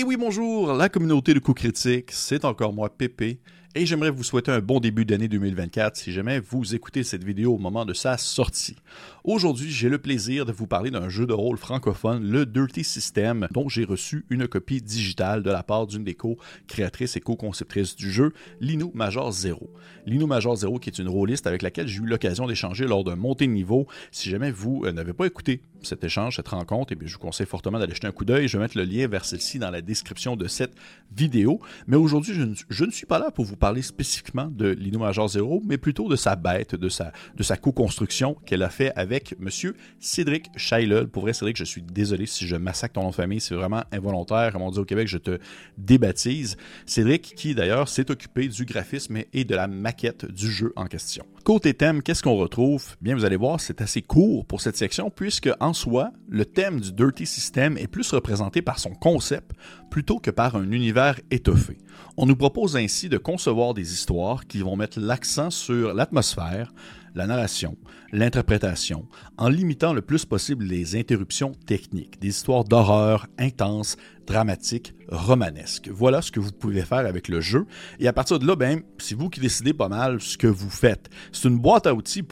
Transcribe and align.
Et 0.00 0.02
oui, 0.02 0.16
bonjour, 0.16 0.72
la 0.72 0.88
communauté 0.88 1.34
de 1.34 1.40
coups 1.40 1.60
critiques, 1.60 2.10
c'est 2.10 2.46
encore 2.46 2.72
moi, 2.72 2.88
Pépé, 2.88 3.38
et 3.76 3.86
j'aimerais 3.86 4.10
vous 4.10 4.24
souhaiter 4.24 4.50
un 4.50 4.58
bon 4.58 4.80
début 4.80 5.04
d'année 5.04 5.28
2024 5.28 5.96
si 5.96 6.12
jamais 6.12 6.40
vous 6.40 6.74
écoutez 6.74 7.04
cette 7.04 7.22
vidéo 7.22 7.54
au 7.54 7.58
moment 7.58 7.84
de 7.84 7.94
sa 7.94 8.16
sortie. 8.16 8.74
Aujourd'hui, 9.22 9.70
j'ai 9.70 9.88
le 9.88 9.98
plaisir 9.98 10.44
de 10.44 10.50
vous 10.50 10.66
parler 10.66 10.90
d'un 10.90 11.08
jeu 11.08 11.24
de 11.24 11.32
rôle 11.32 11.56
francophone, 11.56 12.28
le 12.28 12.46
Dirty 12.46 12.82
System, 12.82 13.46
dont 13.52 13.68
j'ai 13.68 13.84
reçu 13.84 14.24
une 14.28 14.48
copie 14.48 14.82
digitale 14.82 15.44
de 15.44 15.50
la 15.50 15.62
part 15.62 15.86
d'une 15.86 16.02
des 16.02 16.14
co-créatrices 16.14 17.16
et 17.16 17.20
co-conceptrices 17.20 17.94
du 17.94 18.10
jeu, 18.10 18.32
Lino 18.60 18.90
Major 18.92 19.30
Zero. 19.30 19.70
Lino 20.04 20.26
Major 20.26 20.56
Zero 20.56 20.80
qui 20.80 20.90
est 20.90 20.98
une 20.98 21.08
rôliste 21.08 21.46
avec 21.46 21.62
laquelle 21.62 21.86
j'ai 21.86 22.00
eu 22.00 22.06
l'occasion 22.06 22.48
d'échanger 22.48 22.86
lors 22.86 23.04
d'un 23.04 23.16
montée 23.16 23.46
de 23.46 23.52
niveau. 23.52 23.86
Si 24.10 24.30
jamais 24.30 24.50
vous 24.50 24.82
euh, 24.84 24.92
n'avez 24.92 25.12
pas 25.12 25.26
écouté 25.26 25.62
cet 25.82 26.04
échange, 26.04 26.36
cette 26.36 26.48
rencontre, 26.48 26.92
et 26.92 26.94
eh 26.94 26.98
bien, 26.98 27.08
je 27.08 27.14
vous 27.14 27.20
conseille 27.20 27.46
fortement 27.46 27.78
d'aller 27.78 27.94
jeter 27.94 28.06
un 28.06 28.12
coup 28.12 28.24
d'œil. 28.24 28.48
Je 28.48 28.56
vais 28.56 28.64
mettre 28.64 28.76
le 28.76 28.84
lien 28.84 29.06
vers 29.06 29.24
celle-ci 29.24 29.58
dans 29.58 29.70
la 29.70 29.80
description 29.80 30.36
de 30.36 30.46
cette 30.48 30.72
vidéo. 31.14 31.60
Mais 31.86 31.96
aujourd'hui, 31.96 32.34
je, 32.34 32.84
ne 32.84 32.90
suis 32.90 33.06
pas 33.06 33.18
là 33.18 33.30
pour 33.30 33.44
vous 33.44 33.56
parler 33.60 33.82
spécifiquement 33.82 34.48
de 34.50 34.70
Lino 34.70 34.98
Major 34.98 35.28
Zero, 35.28 35.62
mais 35.64 35.78
plutôt 35.78 36.08
de 36.08 36.16
sa 36.16 36.34
bête, 36.34 36.74
de 36.74 36.88
sa, 36.88 37.56
co-construction 37.56 38.34
qu'elle 38.46 38.62
a 38.62 38.70
fait 38.70 38.92
avec 38.96 39.38
monsieur 39.38 39.76
Cédric 40.00 40.46
Scheilel. 40.56 41.06
Pour 41.06 41.22
vrai, 41.22 41.32
Cédric, 41.32 41.56
je 41.56 41.64
suis 41.64 41.82
désolé 41.82 42.26
si 42.26 42.46
je 42.46 42.56
massacre 42.56 42.94
ton 42.94 43.02
nom 43.02 43.10
de 43.10 43.14
famille, 43.14 43.40
c'est 43.40 43.54
vraiment 43.54 43.84
involontaire. 43.92 44.52
Comme 44.52 44.62
on 44.62 44.70
dit 44.70 44.78
au 44.78 44.84
Québec, 44.84 45.06
je 45.06 45.18
te 45.18 45.38
débaptise. 45.78 46.56
Cédric, 46.86 47.34
qui 47.36 47.54
d'ailleurs 47.54 47.88
s'est 47.88 48.10
occupé 48.10 48.48
du 48.48 48.64
graphisme 48.64 49.18
et 49.32 49.44
de 49.44 49.54
la 49.54 49.68
maquette 49.68 50.24
du 50.24 50.50
jeu 50.50 50.72
en 50.74 50.86
question. 50.86 51.26
Côté 51.44 51.74
thème, 51.74 52.02
qu'est-ce 52.02 52.22
qu'on 52.22 52.36
retrouve? 52.36 52.96
Bien, 53.00 53.14
vous 53.14 53.24
allez 53.24 53.36
voir, 53.36 53.60
c'est 53.60 53.80
assez 53.82 54.02
court 54.02 54.46
pour 54.46 54.60
cette 54.60 54.76
section, 54.76 55.10
puisque 55.10 55.50
en 55.60 55.74
soi, 55.74 56.12
le 56.28 56.46
thème 56.46 56.80
du 56.80 56.92
Dirty 56.92 57.26
System 57.26 57.76
est 57.76 57.86
plus 57.86 58.10
représenté 58.12 58.62
par 58.62 58.78
son 58.78 58.90
concept 58.90 59.52
plutôt 59.90 60.18
que 60.18 60.30
par 60.30 60.56
un 60.56 60.70
univers 60.70 61.20
étoffé. 61.30 61.78
On 62.16 62.26
nous 62.26 62.36
propose 62.36 62.76
ainsi 62.76 63.08
de 63.08 63.18
concevoir 63.18 63.74
des 63.74 63.92
histoires 63.92 64.46
qui 64.46 64.58
vont 64.60 64.76
mettre 64.76 65.00
l'accent 65.00 65.50
sur 65.50 65.92
l'atmosphère, 65.94 66.72
la 67.14 67.26
narration, 67.26 67.76
l'interprétation, 68.12 69.06
en 69.36 69.48
limitant 69.48 69.92
le 69.92 70.02
plus 70.02 70.24
possible 70.24 70.64
les 70.64 70.96
interruptions 70.96 71.52
techniques, 71.66 72.20
des 72.20 72.28
histoires 72.28 72.64
d'horreur 72.64 73.26
intenses, 73.38 73.96
dramatiques, 74.26 74.94
romanesques. 75.08 75.88
Voilà 75.92 76.22
ce 76.22 76.30
que 76.30 76.40
vous 76.40 76.52
pouvez 76.52 76.82
faire 76.82 76.98
avec 76.98 77.28
le 77.28 77.40
jeu. 77.40 77.66
Et 77.98 78.06
à 78.06 78.12
partir 78.12 78.38
de 78.38 78.46
là, 78.46 78.54
ben, 78.54 78.82
c'est 78.98 79.16
vous 79.16 79.28
qui 79.28 79.40
décidez 79.40 79.72
pas 79.72 79.88
mal 79.88 80.20
ce 80.20 80.38
que 80.38 80.46
vous 80.46 80.70
faites. 80.70 81.10
C'est 81.32 81.48
une 81.48 81.58
boîte 81.58 81.86
à 81.86 81.94
outils 81.94 82.24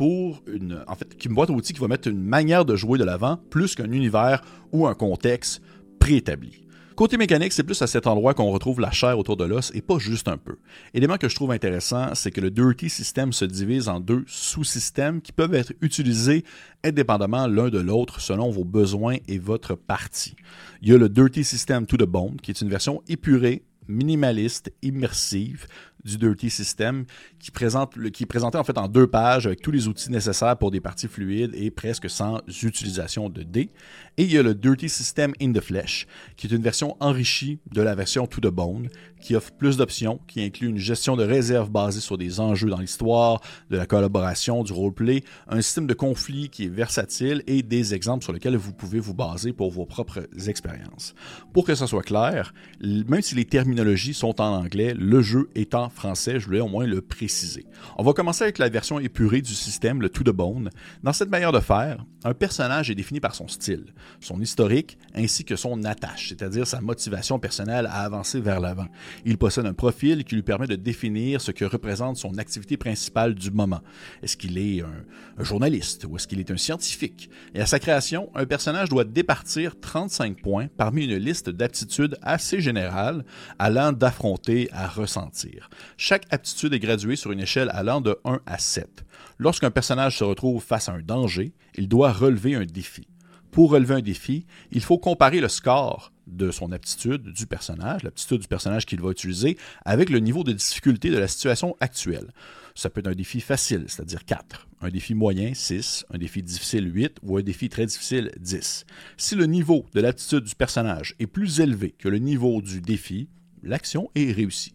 une 0.47 0.84
boîte 1.31 1.51
à 1.51 1.53
outils 1.53 1.73
qui 1.73 1.81
va 1.81 1.89
mettre 1.89 2.09
une 2.09 2.23
manière 2.23 2.64
de 2.64 2.77
jouer 2.77 2.98
de 2.98 3.05
l'avant 3.05 3.39
plus 3.51 3.75
qu'un 3.75 3.91
univers 3.91 4.42
ou 4.73 4.86
un 4.86 4.95
contexte 4.95 5.61
préétabli. 5.98 6.67
Côté 6.99 7.17
mécanique, 7.17 7.53
c'est 7.53 7.63
plus 7.63 7.81
à 7.81 7.87
cet 7.87 8.09
endroit 8.09 8.35
qu'on 8.35 8.51
retrouve 8.51 8.81
la 8.81 8.91
chair 8.91 9.17
autour 9.17 9.37
de 9.37 9.45
l'os 9.45 9.71
et 9.73 9.83
pas 9.83 10.01
juste 10.01 10.27
un 10.27 10.37
peu. 10.37 10.57
Élément 10.95 11.17
que 11.17 11.29
je 11.29 11.37
trouve 11.37 11.53
intéressant, 11.53 12.13
c'est 12.17 12.33
que 12.33 12.41
le 12.41 12.51
Dirty 12.51 12.91
System 12.91 13.33
se 13.33 13.45
divise 13.45 13.89
en 13.89 14.01
deux 14.01 14.25
sous-systèmes 14.27 15.21
qui 15.21 15.31
peuvent 15.31 15.55
être 15.55 15.73
utilisés 15.81 16.43
indépendamment 16.83 17.47
l'un 17.47 17.69
de 17.69 17.79
l'autre 17.79 18.21
selon 18.21 18.51
vos 18.51 18.65
besoins 18.65 19.19
et 19.29 19.39
votre 19.39 19.77
partie. 19.77 20.35
Il 20.83 20.89
y 20.89 20.93
a 20.93 20.99
le 20.99 21.09
Dirty 21.09 21.45
System 21.45 21.87
to 21.87 21.97
the 21.97 22.03
Bone, 22.03 22.35
qui 22.43 22.51
est 22.51 22.61
une 22.61 22.69
version 22.69 23.01
épurée, 23.07 23.63
minimaliste, 23.87 24.73
immersive, 24.83 25.69
du 26.09 26.19
Dirty 26.19 26.51
System 26.51 27.05
qui, 27.39 27.51
présente, 27.51 27.95
qui 28.11 28.25
est 28.25 28.27
présenté 28.27 28.59
en 28.59 28.64
fait 28.64 28.78
en 28.78 28.89
deux 28.89 29.06
pages 29.06 29.47
avec 29.47 29.61
tous 29.61 29.70
les 29.70 29.89
outils 29.89 30.11
nécessaires 30.11 30.56
pour 30.56 30.70
des 30.70 30.81
parties 30.81 31.09
fluides 31.09 31.55
et 31.55 31.70
presque 31.70 32.09
sans 32.11 32.41
utilisation 32.62 33.28
de 33.28 33.42
dés. 33.42 33.70
Et 34.17 34.25
il 34.25 34.33
y 34.33 34.39
a 34.39 34.42
le 34.42 34.55
Dirty 34.55 34.89
System 34.89 35.33
in 35.41 35.53
the 35.53 35.61
Flesh 35.61 36.06
qui 36.36 36.47
est 36.47 36.51
une 36.51 36.62
version 36.62 36.97
enrichie 37.01 37.59
de 37.73 37.83
la 37.83 37.95
version 37.95 38.27
To 38.27 38.41
the 38.41 38.53
Bone 38.53 38.89
qui 39.20 39.34
offre 39.34 39.53
plus 39.53 39.77
d'options, 39.77 40.20
qui 40.27 40.42
inclut 40.42 40.69
une 40.69 40.79
gestion 40.79 41.17
de 41.17 41.25
réserve 41.25 41.70
basée 41.70 42.01
sur 42.01 42.19
des 42.19 42.41
enjeux 42.41 42.69
dans 42.69 42.79
l'histoire, 42.79 43.41
de 43.70 43.77
la 43.77 43.86
collaboration, 43.86 44.62
du 44.62 44.73
roleplay, 44.73 45.25
un 45.48 45.61
système 45.61 45.86
de 45.86 45.95
conflit 45.95 46.48
qui 46.48 46.64
est 46.64 46.69
versatile 46.69 47.42
et 47.46 47.63
des 47.63 47.95
exemples 47.95 48.25
sur 48.25 48.33
lesquels 48.33 48.57
vous 48.57 48.73
pouvez 48.73 49.01
vous 49.01 49.14
baser 49.14 49.52
pour 49.52 49.70
vos 49.70 49.86
propres 49.86 50.27
expériences. 50.48 51.14
Pour 51.52 51.64
que 51.64 51.75
ça 51.75 51.86
soit 51.86 52.02
clair, 52.02 52.55
même 52.80 53.23
si 53.23 53.35
les 53.35 53.45
terminologies 53.45 54.14
sont 54.14 54.40
en 54.40 54.57
anglais, 54.57 54.95
le 54.96 55.20
jeu 55.23 55.51
est 55.55 55.75
en 55.75 55.89
français, 55.98 56.39
je 56.39 56.47
voulais 56.47 56.61
au 56.61 56.69
moins 56.69 56.86
le 56.86 57.03
préciser. 57.03 57.67
On 57.98 58.05
va 58.05 58.13
commencer 58.13 58.45
avec 58.45 58.59
la 58.59 58.69
version 58.69 59.01
épurée 59.01 59.42
du 59.42 59.53
système, 59.53 60.01
le 60.01 60.09
to 60.09 60.23
the 60.23 60.35
bone. 60.35 60.70
Dans 61.03 61.13
cette 61.13 61.29
manière 61.29 61.53
de 61.53 61.61
faire, 61.61 62.05
un 62.25 62.35
personnage 62.35 62.91
est 62.91 62.95
défini 62.95 63.20
par 63.20 63.35
son 63.35 63.48
style, 63.48 63.86
son 64.20 64.41
historique 64.41 64.98
ainsi 65.14 65.45
que 65.45 65.57
son 65.57 65.85
attache, 65.85 66.29
c'est-à-dire 66.29 66.67
sa 66.67 66.81
motivation 66.81 67.39
personnelle 67.39 67.87
à 67.87 68.05
avancer 68.05 68.41
vers 68.41 68.61
l'avant. 68.61 68.87
Il 69.25 69.39
possède 69.39 69.67
un 69.67 69.73
profil 69.73 70.25
qui 70.25 70.37
lui 70.37 70.42
permet 70.42 70.67
de 70.67 70.77
définir 70.77 71.41
ce 71.41 71.51
que 71.51 71.64
représente 71.64 72.17
son 72.17 72.39
activité 72.39 72.77
principale 72.77 73.35
du 73.35 73.51
moment. 73.51 73.81
Est-ce 74.23 74.37
qu'il 74.37 74.57
est 74.58 74.83
un, 74.83 75.45
journaliste 75.45 76.07
ou 76.08 76.17
est-ce 76.17 76.29
qu'il 76.29 76.41
est 76.41 76.51
un 76.51 76.57
scientifique? 76.57 77.31
Et 77.55 77.61
à 77.61 77.67
sa 77.67 77.79
création, 77.79 78.31
un 78.35 78.47
personnage 78.47 78.89
doit 78.89 79.05
départir 79.05 79.79
35 79.81 80.41
points 80.41 80.69
parmi 80.77 81.05
une 81.05 81.17
liste 81.17 81.51
d'aptitudes 81.51 82.17
assez 82.23 82.61
générales 82.61 83.25
allant 83.58 83.92
d'affronter 83.92 84.69
à 84.73 84.87
ressentir. 84.87 85.70
Chaque 85.96 86.27
aptitude 86.30 86.72
est 86.72 86.78
graduée 86.78 87.16
sur 87.16 87.33
une 87.33 87.40
échelle 87.40 87.70
allant 87.72 88.00
de 88.00 88.18
1 88.24 88.40
à 88.46 88.58
7. 88.58 89.05
Lorsqu'un 89.39 89.70
personnage 89.70 90.18
se 90.18 90.24
retrouve 90.24 90.62
face 90.62 90.89
à 90.89 90.92
un 90.92 91.02
danger, 91.02 91.52
il 91.77 91.89
doit 91.89 92.12
relever 92.12 92.55
un 92.55 92.64
défi. 92.64 93.06
Pour 93.50 93.70
relever 93.70 93.94
un 93.94 94.02
défi, 94.02 94.46
il 94.72 94.83
faut 94.83 94.98
comparer 94.98 95.40
le 95.40 95.48
score 95.48 96.12
de 96.27 96.50
son 96.50 96.72
aptitude 96.72 97.33
du 97.33 97.46
personnage, 97.46 98.02
l'aptitude 98.02 98.40
du 98.40 98.48
personnage 98.48 98.84
qu'il 98.84 99.00
va 99.00 99.11
utiliser, 99.11 99.56
avec 99.84 100.11
le 100.11 100.18
niveau 100.18 100.44
de 100.44 100.52
difficulté 100.52 101.11
de 101.11 101.18
la 101.18 101.28
situation 101.28 101.74
actuelle. 101.80 102.33
Ça 102.74 102.90
peut 102.90 103.00
être 103.00 103.08
un 103.08 103.14
défi 103.14 103.40
facile, 103.40 103.84
c'est-à-dire 103.89 104.24
4, 104.24 104.68
un 104.83 104.90
défi 104.90 105.14
moyen 105.14 105.55
6, 105.55 106.05
un 106.12 106.18
défi 106.18 106.42
difficile 106.42 106.95
8 106.95 107.18
ou 107.22 107.39
un 107.39 107.42
défi 107.42 107.68
très 107.68 107.86
difficile 107.86 108.30
10. 108.39 108.84
Si 109.16 109.34
le 109.34 109.46
niveau 109.46 109.86
de 109.95 110.00
l'aptitude 110.00 110.45
du 110.45 110.55
personnage 110.55 111.14
est 111.18 111.27
plus 111.27 111.60
élevé 111.60 111.95
que 111.98 112.08
le 112.08 112.18
niveau 112.18 112.60
du 112.60 112.80
défi, 112.80 113.28
l'action 113.62 114.10
est 114.14 114.30
réussie. 114.30 114.74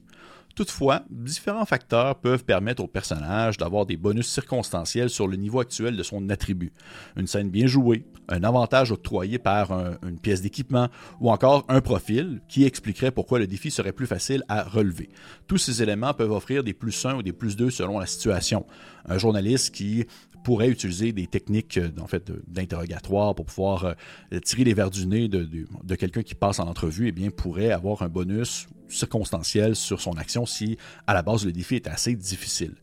Toutefois, 0.55 1.03
différents 1.09 1.65
facteurs 1.65 2.19
peuvent 2.19 2.43
permettre 2.43 2.83
au 2.83 2.87
personnage 2.87 3.57
d'avoir 3.57 3.87
des 3.87 3.97
bonus 3.97 4.27
circonstanciels 4.27 5.09
sur 5.09 5.27
le 5.27 5.35
niveau 5.35 5.59
actuel 5.59 5.97
de 5.97 6.03
son 6.03 6.29
attribut. 6.29 6.71
Une 7.15 7.25
scène 7.25 7.49
bien 7.49 7.65
jouée, 7.65 8.05
un 8.29 8.43
avantage 8.43 8.91
octroyé 8.91 9.39
par 9.39 9.71
une 10.03 10.19
pièce 10.19 10.43
d'équipement 10.43 10.89
ou 11.19 11.31
encore 11.31 11.65
un 11.69 11.81
profil 11.81 12.41
qui 12.47 12.65
expliquerait 12.65 13.11
pourquoi 13.11 13.39
le 13.39 13.47
défi 13.47 13.71
serait 13.71 13.93
plus 13.93 14.05
facile 14.05 14.43
à 14.47 14.63
relever. 14.63 15.09
Tous 15.47 15.57
ces 15.57 15.81
éléments 15.81 16.13
peuvent 16.13 16.31
offrir 16.31 16.63
des 16.63 16.73
plus 16.73 17.03
1 17.03 17.15
ou 17.15 17.23
des 17.23 17.33
plus 17.33 17.55
2 17.55 17.71
selon 17.71 17.97
la 17.97 18.05
situation. 18.05 18.65
Un 19.05 19.17
journaliste 19.17 19.73
qui 19.73 20.05
pourrait 20.43 20.69
utiliser 20.69 21.11
des 21.11 21.27
techniques 21.27 21.77
euh, 21.77 21.89
en 21.99 22.07
fait, 22.07 22.31
d'interrogatoire 22.47 23.35
pour 23.35 23.45
pouvoir 23.45 23.85
euh, 23.85 24.39
tirer 24.39 24.63
les 24.63 24.73
verres 24.73 24.91
du 24.91 25.07
nez 25.07 25.27
de, 25.27 25.95
quelqu'un 25.95 26.23
qui 26.23 26.35
passe 26.35 26.59
en 26.59 26.67
entrevue, 26.67 27.07
eh 27.07 27.11
bien, 27.11 27.29
pourrait 27.29 27.71
avoir 27.71 28.01
un 28.01 28.09
bonus 28.09 28.67
circonstanciel 28.89 29.75
sur 29.75 30.01
son 30.01 30.13
action 30.13 30.45
si, 30.45 30.77
à 31.07 31.13
la 31.13 31.21
base, 31.21 31.45
le 31.45 31.51
défi 31.51 31.75
est 31.75 31.87
assez 31.87 32.15
difficile. 32.15 32.75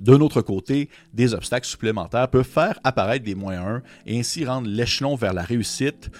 D'un 0.00 0.20
autre 0.20 0.42
côté, 0.42 0.88
des 1.12 1.34
obstacles 1.34 1.66
supplémentaires 1.66 2.28
peuvent 2.28 2.46
faire 2.46 2.78
apparaître 2.84 3.24
des 3.24 3.34
moins 3.34 3.58
1 3.58 3.82
et 4.06 4.18
ainsi 4.18 4.44
rendre 4.44 4.68
l'échelon 4.68 5.16
vers 5.16 5.34
la 5.34 5.42
réussite 5.42 6.10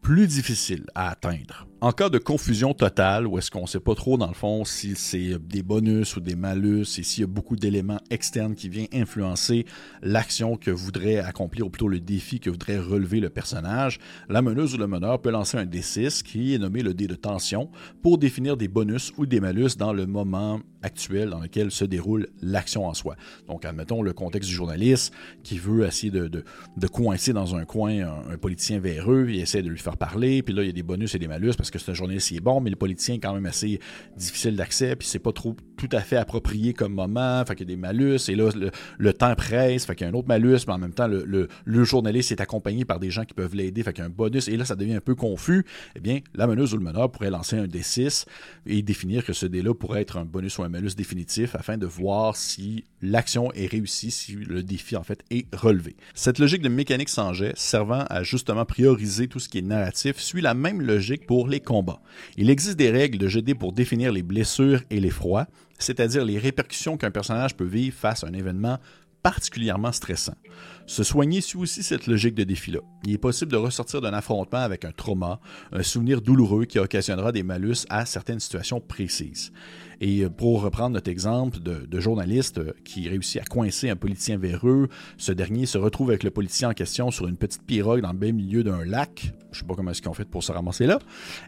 plus 0.00 0.28
difficile 0.28 0.84
à 0.94 1.10
atteindre. 1.10 1.66
En 1.80 1.92
cas 1.92 2.08
de 2.08 2.18
confusion 2.18 2.72
totale, 2.72 3.26
où 3.26 3.36
est-ce 3.36 3.50
qu'on 3.50 3.62
ne 3.62 3.66
sait 3.66 3.80
pas 3.80 3.94
trop 3.94 4.16
dans 4.16 4.28
le 4.28 4.34
fond 4.34 4.64
si 4.64 4.94
c'est 4.94 5.38
des 5.38 5.62
bonus 5.62 6.16
ou 6.16 6.20
des 6.20 6.34
malus 6.34 6.98
et 6.98 7.02
s'il 7.02 7.20
y 7.20 7.24
a 7.24 7.26
beaucoup 7.26 7.56
d'éléments 7.56 8.00
externes 8.10 8.54
qui 8.54 8.70
viennent 8.70 8.86
influencer 8.94 9.66
l'action 10.00 10.56
que 10.56 10.70
voudrait 10.70 11.18
accomplir 11.18 11.66
ou 11.66 11.70
plutôt 11.70 11.88
le 11.88 12.00
défi 12.00 12.40
que 12.40 12.48
voudrait 12.48 12.78
relever 12.78 13.20
le 13.20 13.28
personnage, 13.28 13.98
la 14.30 14.40
meneuse 14.40 14.74
ou 14.74 14.78
le 14.78 14.86
meneur 14.86 15.20
peut 15.20 15.30
lancer 15.30 15.58
un 15.58 15.66
D6 15.66 16.22
qui 16.22 16.54
est 16.54 16.58
nommé 16.58 16.82
le 16.82 16.94
dé 16.94 17.06
de 17.06 17.16
tension 17.16 17.68
pour 18.02 18.16
définir 18.16 18.56
des 18.56 18.68
bonus 18.68 19.12
ou 19.18 19.26
des 19.26 19.40
malus 19.40 19.76
dans 19.76 19.92
le 19.92 20.06
moment 20.06 20.60
actuel 20.82 21.30
dans 21.30 21.40
lequel 21.40 21.70
se 21.70 21.84
déroule 21.84 22.28
l'action 22.42 22.86
en 22.86 22.94
soi. 22.94 23.16
Donc, 23.48 23.64
admettons 23.64 24.02
le 24.02 24.12
contexte 24.12 24.50
du 24.50 24.54
journaliste 24.54 25.14
qui 25.42 25.58
veut 25.58 25.86
essayer 25.86 26.10
de, 26.10 26.44
coincer 26.92 27.32
dans 27.32 27.56
un 27.56 27.64
coin 27.64 28.06
un, 28.06 28.32
un 28.32 28.36
politicien 28.36 28.78
véreux, 28.78 29.26
il 29.30 29.40
essaie 29.40 29.62
de 29.62 29.70
lui 29.70 29.78
faire 29.78 29.96
parler, 29.96 30.42
puis 30.42 30.54
là, 30.54 30.62
il 30.62 30.66
y 30.66 30.70
a 30.70 30.72
des 30.72 30.82
bonus 30.82 31.14
et 31.14 31.18
des 31.18 31.26
malus 31.26 31.54
parce 31.56 31.70
que 31.78 31.90
un 31.90 31.94
journaliste 31.94 32.28
qui 32.28 32.36
est 32.36 32.40
bon, 32.40 32.60
mais 32.60 32.70
le 32.70 32.76
politicien 32.76 33.16
est 33.16 33.18
quand 33.18 33.34
même 33.34 33.46
assez 33.46 33.80
difficile 34.16 34.56
d'accès, 34.56 34.96
puis 34.96 35.06
c'est 35.08 35.18
pas 35.18 35.32
trop 35.32 35.56
tout 35.76 35.88
à 35.92 36.00
fait 36.00 36.16
approprié 36.16 36.72
comme 36.72 36.94
moment, 36.94 37.44
fait 37.44 37.54
qu'il 37.56 37.68
y 37.68 37.72
a 37.72 37.74
des 37.74 37.80
malus, 37.80 38.28
et 38.28 38.34
là, 38.34 38.50
le, 38.98 39.12
temps 39.12 39.34
presse, 39.34 39.84
fait 39.84 39.94
qu'il 39.94 40.06
y 40.06 40.10
a 40.10 40.12
un 40.12 40.16
autre 40.16 40.28
malus, 40.28 40.60
mais 40.66 40.72
en 40.72 40.78
même 40.78 40.92
temps, 40.92 41.08
le, 41.08 41.48
journaliste 41.84 42.32
est 42.32 42.40
accompagné 42.40 42.84
par 42.84 42.98
des 42.98 43.10
gens 43.10 43.24
qui 43.24 43.34
peuvent 43.34 43.54
l'aider, 43.54 43.82
fait 43.82 43.92
qu'il 43.92 44.02
y 44.02 44.06
a 44.06 44.06
un 44.06 44.10
bonus, 44.10 44.48
et 44.48 44.56
là, 44.56 44.64
ça 44.64 44.76
devient 44.76 44.94
un 44.94 45.00
peu 45.00 45.14
confus. 45.14 45.64
Eh 45.96 46.00
bien, 46.00 46.20
la 46.34 46.46
meneuse 46.46 46.72
ou 46.74 46.78
le 46.78 46.84
meneur 46.84 47.10
pourrait 47.10 47.30
lancer 47.30 47.56
un 47.56 47.66
D6 47.66 48.24
et 48.66 48.82
définir 48.82 49.24
que 49.24 49.32
ce 49.32 49.46
dé-là 49.46 49.74
pourrait 49.74 50.02
être 50.02 50.16
un 50.16 50.24
bonus 50.24 50.58
ou 50.58 50.62
un 50.62 50.68
malus 50.68 50.94
définitif 50.96 51.54
afin 51.54 51.76
de 51.76 51.86
voir 51.86 52.36
si 52.36 52.84
l'action 53.02 53.52
est 53.52 53.66
réussie, 53.66 54.10
si 54.10 54.32
le 54.32 54.62
défi, 54.62 54.96
en 54.96 55.02
fait, 55.02 55.22
est 55.30 55.54
relevé. 55.54 55.96
Cette 56.14 56.38
logique 56.38 56.62
de 56.62 56.68
mécanique 56.68 57.08
sans 57.08 57.32
jet, 57.32 57.52
servant 57.56 58.04
à 58.08 58.22
justement 58.22 58.64
prioriser 58.64 59.28
tout 59.28 59.40
ce 59.40 59.48
qui 59.48 59.58
est 59.58 59.62
narratif, 59.62 60.18
suit 60.18 60.40
la 60.40 60.54
même 60.54 60.80
logique 60.80 61.26
pour 61.26 61.48
les 61.48 61.53
combats. 61.60 62.00
Il 62.36 62.50
existe 62.50 62.76
des 62.76 62.90
règles 62.90 63.18
de 63.18 63.28
GD 63.28 63.54
pour 63.54 63.72
définir 63.72 64.12
les 64.12 64.22
blessures 64.22 64.82
et 64.90 65.00
les 65.00 65.10
froids, 65.10 65.46
c'est-à-dire 65.78 66.24
les 66.24 66.38
répercussions 66.38 66.96
qu'un 66.96 67.10
personnage 67.10 67.56
peut 67.56 67.64
vivre 67.64 67.96
face 67.96 68.24
à 68.24 68.28
un 68.28 68.32
événement 68.32 68.78
particulièrement 69.22 69.90
stressant. 69.90 70.36
Se 70.86 71.02
soigner 71.02 71.40
suit 71.40 71.58
aussi 71.58 71.82
cette 71.82 72.06
logique 72.06 72.34
de 72.34 72.44
défi-là. 72.44 72.80
Il 73.06 73.14
est 73.14 73.18
possible 73.18 73.50
de 73.50 73.56
ressortir 73.56 74.00
d'un 74.00 74.12
affrontement 74.12 74.58
avec 74.58 74.84
un 74.84 74.92
trauma, 74.92 75.40
un 75.72 75.82
souvenir 75.82 76.20
douloureux 76.20 76.66
qui 76.66 76.78
occasionnera 76.78 77.32
des 77.32 77.42
malus 77.42 77.86
à 77.88 78.04
certaines 78.04 78.40
situations 78.40 78.80
précises. 78.80 79.52
Et 80.00 80.28
pour 80.28 80.62
reprendre 80.62 80.94
notre 80.94 81.10
exemple 81.10 81.60
de, 81.60 82.00
journaliste 82.00 82.60
qui 82.82 83.08
réussit 83.08 83.40
à 83.40 83.44
coincer 83.44 83.88
un 83.88 83.96
politicien 83.96 84.36
véreux, 84.36 84.88
ce 85.16 85.32
dernier 85.32 85.64
se 85.64 85.78
retrouve 85.78 86.10
avec 86.10 86.22
le 86.22 86.30
politicien 86.30 86.70
en 86.70 86.74
question 86.74 87.10
sur 87.10 87.28
une 87.28 87.36
petite 87.36 87.62
pirogue 87.62 88.00
dans 88.02 88.12
le 88.12 88.18
bel 88.18 88.34
milieu 88.34 88.62
d'un 88.62 88.84
lac. 88.84 89.32
Je 89.52 89.60
sais 89.60 89.64
pas 89.64 89.74
comment 89.74 89.92
est-ce 89.92 90.02
qu'ils 90.02 90.10
ont 90.10 90.14
fait 90.14 90.28
pour 90.28 90.42
se 90.42 90.52
ramasser 90.52 90.86
là. 90.86 90.98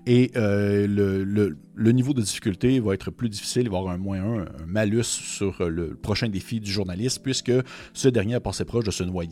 Et 0.06 0.30
euh, 0.36 0.86
le, 0.86 1.92
niveau 1.92 2.14
de 2.14 2.22
difficulté 2.22 2.78
va 2.80 2.94
être 2.94 3.10
plus 3.10 3.28
difficile, 3.28 3.62
il 3.62 3.66
avoir 3.66 3.88
un 3.88 3.98
moins 3.98 4.20
1, 4.20 4.40
un 4.40 4.46
malus 4.66 5.04
sur 5.04 5.68
le 5.68 5.94
prochain 5.96 6.28
défi 6.28 6.60
du 6.60 6.70
journaliste, 6.70 7.22
puisque 7.22 7.52
ce 7.92 8.08
dernier 8.08 8.36
a 8.36 8.40
passé 8.40 8.64
proche 8.64 8.84
de 8.84 8.90
se 8.90 9.02
noyer 9.02 9.25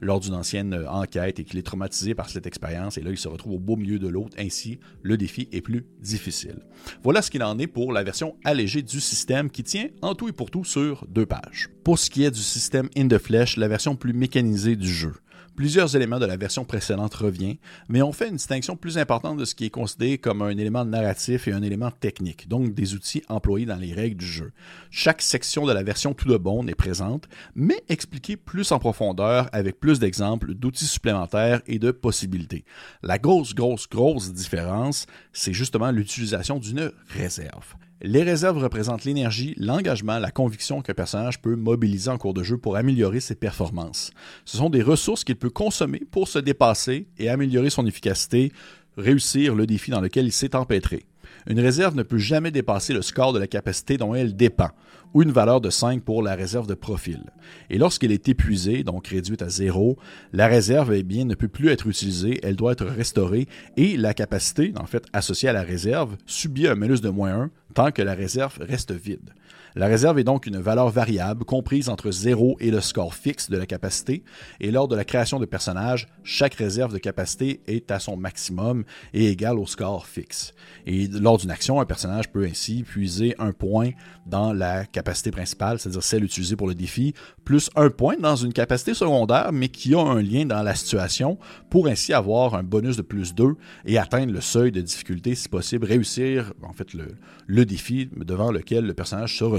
lors 0.00 0.20
d'une 0.20 0.34
ancienne 0.34 0.74
euh, 0.74 0.90
enquête 0.90 1.38
et 1.38 1.44
qu'il 1.44 1.58
est 1.58 1.62
traumatisé 1.62 2.14
par 2.14 2.28
cette 2.28 2.46
expérience. 2.46 2.98
Et 2.98 3.02
là, 3.02 3.10
il 3.10 3.18
se 3.18 3.28
retrouve 3.28 3.54
au 3.54 3.58
beau 3.58 3.76
milieu 3.76 3.98
de 3.98 4.08
l'autre. 4.08 4.36
Ainsi, 4.38 4.78
le 5.02 5.16
défi 5.16 5.48
est 5.52 5.60
plus 5.60 5.86
difficile. 6.00 6.60
Voilà 7.02 7.22
ce 7.22 7.30
qu'il 7.30 7.42
en 7.42 7.58
est 7.58 7.66
pour 7.66 7.92
la 7.92 8.02
version 8.02 8.36
allégée 8.44 8.82
du 8.82 9.00
système 9.00 9.50
qui 9.50 9.62
tient 9.62 9.88
en 10.02 10.14
tout 10.14 10.28
et 10.28 10.32
pour 10.32 10.50
tout 10.50 10.64
sur 10.64 11.06
deux 11.08 11.26
pages. 11.26 11.68
Pour 11.84 11.98
ce 11.98 12.10
qui 12.10 12.24
est 12.24 12.30
du 12.30 12.40
système 12.40 12.88
In 12.96 13.08
the 13.08 13.18
Flesh, 13.18 13.56
la 13.56 13.68
version 13.68 13.96
plus 13.96 14.12
mécanisée 14.12 14.76
du 14.76 14.92
jeu. 14.92 15.14
Plusieurs 15.58 15.96
éléments 15.96 16.20
de 16.20 16.24
la 16.24 16.36
version 16.36 16.64
précédente 16.64 17.14
reviennent, 17.14 17.56
mais 17.88 18.00
on 18.00 18.12
fait 18.12 18.28
une 18.28 18.36
distinction 18.36 18.76
plus 18.76 18.96
importante 18.96 19.38
de 19.38 19.44
ce 19.44 19.56
qui 19.56 19.64
est 19.64 19.70
considéré 19.70 20.16
comme 20.16 20.40
un 20.40 20.56
élément 20.56 20.84
narratif 20.84 21.48
et 21.48 21.52
un 21.52 21.62
élément 21.62 21.90
technique, 21.90 22.48
donc 22.48 22.74
des 22.74 22.94
outils 22.94 23.24
employés 23.28 23.66
dans 23.66 23.74
les 23.74 23.92
règles 23.92 24.18
du 24.18 24.24
jeu. 24.24 24.52
Chaque 24.92 25.20
section 25.20 25.66
de 25.66 25.72
la 25.72 25.82
version 25.82 26.14
tout 26.14 26.28
de 26.28 26.36
bon 26.36 26.68
est 26.68 26.76
présente, 26.76 27.28
mais 27.56 27.82
expliquée 27.88 28.36
plus 28.36 28.70
en 28.70 28.78
profondeur 28.78 29.48
avec 29.50 29.80
plus 29.80 29.98
d'exemples, 29.98 30.54
d'outils 30.54 30.86
supplémentaires 30.86 31.60
et 31.66 31.80
de 31.80 31.90
possibilités. 31.90 32.64
La 33.02 33.18
grosse, 33.18 33.52
grosse, 33.52 33.88
grosse 33.88 34.32
différence, 34.32 35.06
c'est 35.32 35.54
justement 35.54 35.90
l'utilisation 35.90 36.60
d'une 36.60 36.92
réserve. 37.08 37.74
Les 38.00 38.22
réserves 38.22 38.58
représentent 38.58 39.04
l'énergie, 39.04 39.54
l'engagement, 39.56 40.20
la 40.20 40.30
conviction 40.30 40.82
qu'un 40.82 40.94
personnage 40.94 41.42
peut 41.42 41.56
mobiliser 41.56 42.10
en 42.10 42.16
cours 42.16 42.32
de 42.32 42.44
jeu 42.44 42.56
pour 42.56 42.76
améliorer 42.76 43.18
ses 43.18 43.34
performances. 43.34 44.12
Ce 44.44 44.56
sont 44.56 44.70
des 44.70 44.82
ressources 44.82 45.24
qu'il 45.24 45.34
peut 45.34 45.50
consommer 45.50 46.02
pour 46.12 46.28
se 46.28 46.38
dépasser 46.38 47.08
et 47.18 47.28
améliorer 47.28 47.70
son 47.70 47.86
efficacité, 47.86 48.52
réussir 48.96 49.56
le 49.56 49.66
défi 49.66 49.90
dans 49.90 50.00
lequel 50.00 50.26
il 50.26 50.32
s'est 50.32 50.54
empêtré. 50.54 51.06
Une 51.48 51.60
réserve 51.60 51.96
ne 51.96 52.02
peut 52.02 52.18
jamais 52.18 52.50
dépasser 52.50 52.92
le 52.92 53.00
score 53.00 53.32
de 53.32 53.38
la 53.38 53.46
capacité 53.46 53.96
dont 53.96 54.14
elle 54.14 54.36
dépend, 54.36 54.68
ou 55.14 55.22
une 55.22 55.32
valeur 55.32 55.62
de 55.62 55.70
5 55.70 56.02
pour 56.02 56.22
la 56.22 56.34
réserve 56.34 56.66
de 56.66 56.74
profil. 56.74 57.24
Et 57.70 57.78
lorsqu'elle 57.78 58.12
est 58.12 58.28
épuisée, 58.28 58.84
donc 58.84 59.06
réduite 59.06 59.40
à 59.40 59.48
0, 59.48 59.96
la 60.34 60.46
réserve 60.46 60.92
eh 60.92 61.02
bien, 61.02 61.24
ne 61.24 61.34
peut 61.34 61.48
plus 61.48 61.70
être 61.70 61.86
utilisée, 61.86 62.38
elle 62.42 62.54
doit 62.56 62.72
être 62.72 62.84
restaurée, 62.84 63.48
et 63.78 63.96
la 63.96 64.12
capacité, 64.12 64.74
en 64.78 64.84
fait, 64.84 65.06
associée 65.14 65.48
à 65.48 65.54
la 65.54 65.62
réserve, 65.62 66.18
subit 66.26 66.68
un 66.68 66.74
malus 66.74 67.00
de 67.00 67.08
moins 67.08 67.44
1 67.44 67.50
tant 67.72 67.92
que 67.92 68.02
la 68.02 68.14
réserve 68.14 68.58
reste 68.60 68.92
vide. 68.92 69.30
La 69.74 69.86
réserve 69.86 70.18
est 70.18 70.24
donc 70.24 70.46
une 70.46 70.58
valeur 70.58 70.88
variable 70.88 71.44
comprise 71.44 71.88
entre 71.88 72.10
0 72.10 72.56
et 72.60 72.70
le 72.70 72.80
score 72.80 73.14
fixe 73.14 73.50
de 73.50 73.56
la 73.56 73.66
capacité, 73.66 74.24
et 74.60 74.70
lors 74.70 74.88
de 74.88 74.96
la 74.96 75.04
création 75.04 75.38
de 75.38 75.46
personnages, 75.46 76.08
chaque 76.24 76.54
réserve 76.54 76.92
de 76.92 76.98
capacité 76.98 77.60
est 77.66 77.90
à 77.90 77.98
son 77.98 78.16
maximum 78.16 78.84
et 79.12 79.28
égale 79.28 79.58
au 79.58 79.66
score 79.66 80.06
fixe. 80.06 80.54
Et 80.86 81.06
lors 81.08 81.38
d'une 81.38 81.50
action, 81.50 81.80
un 81.80 81.84
personnage 81.84 82.30
peut 82.30 82.44
ainsi 82.44 82.82
puiser 82.82 83.34
un 83.38 83.52
point 83.52 83.90
dans 84.26 84.52
la 84.52 84.86
capacité 84.86 85.30
principale, 85.30 85.78
c'est-à-dire 85.78 86.02
celle 86.02 86.24
utilisée 86.24 86.56
pour 86.56 86.68
le 86.68 86.74
défi, 86.74 87.14
plus 87.44 87.70
un 87.76 87.90
point 87.90 88.16
dans 88.18 88.36
une 88.36 88.52
capacité 88.52 88.94
secondaire, 88.94 89.50
mais 89.52 89.68
qui 89.68 89.94
a 89.94 90.00
un 90.00 90.22
lien 90.22 90.46
dans 90.46 90.62
la 90.62 90.74
situation, 90.74 91.38
pour 91.70 91.88
ainsi 91.88 92.12
avoir 92.12 92.54
un 92.54 92.62
bonus 92.62 92.96
de 92.96 93.02
plus 93.02 93.34
2 93.34 93.54
et 93.86 93.98
atteindre 93.98 94.32
le 94.32 94.40
seuil 94.40 94.72
de 94.72 94.80
difficulté, 94.80 95.34
si 95.34 95.48
possible, 95.48 95.86
réussir 95.86 96.52
en 96.62 96.72
fait 96.72 96.94
le, 96.94 97.16
le 97.46 97.64
défi 97.64 98.08
devant 98.16 98.50
lequel 98.50 98.86
le 98.86 98.94
personnage 98.94 99.36
se 99.36 99.44
retrouve. 99.44 99.57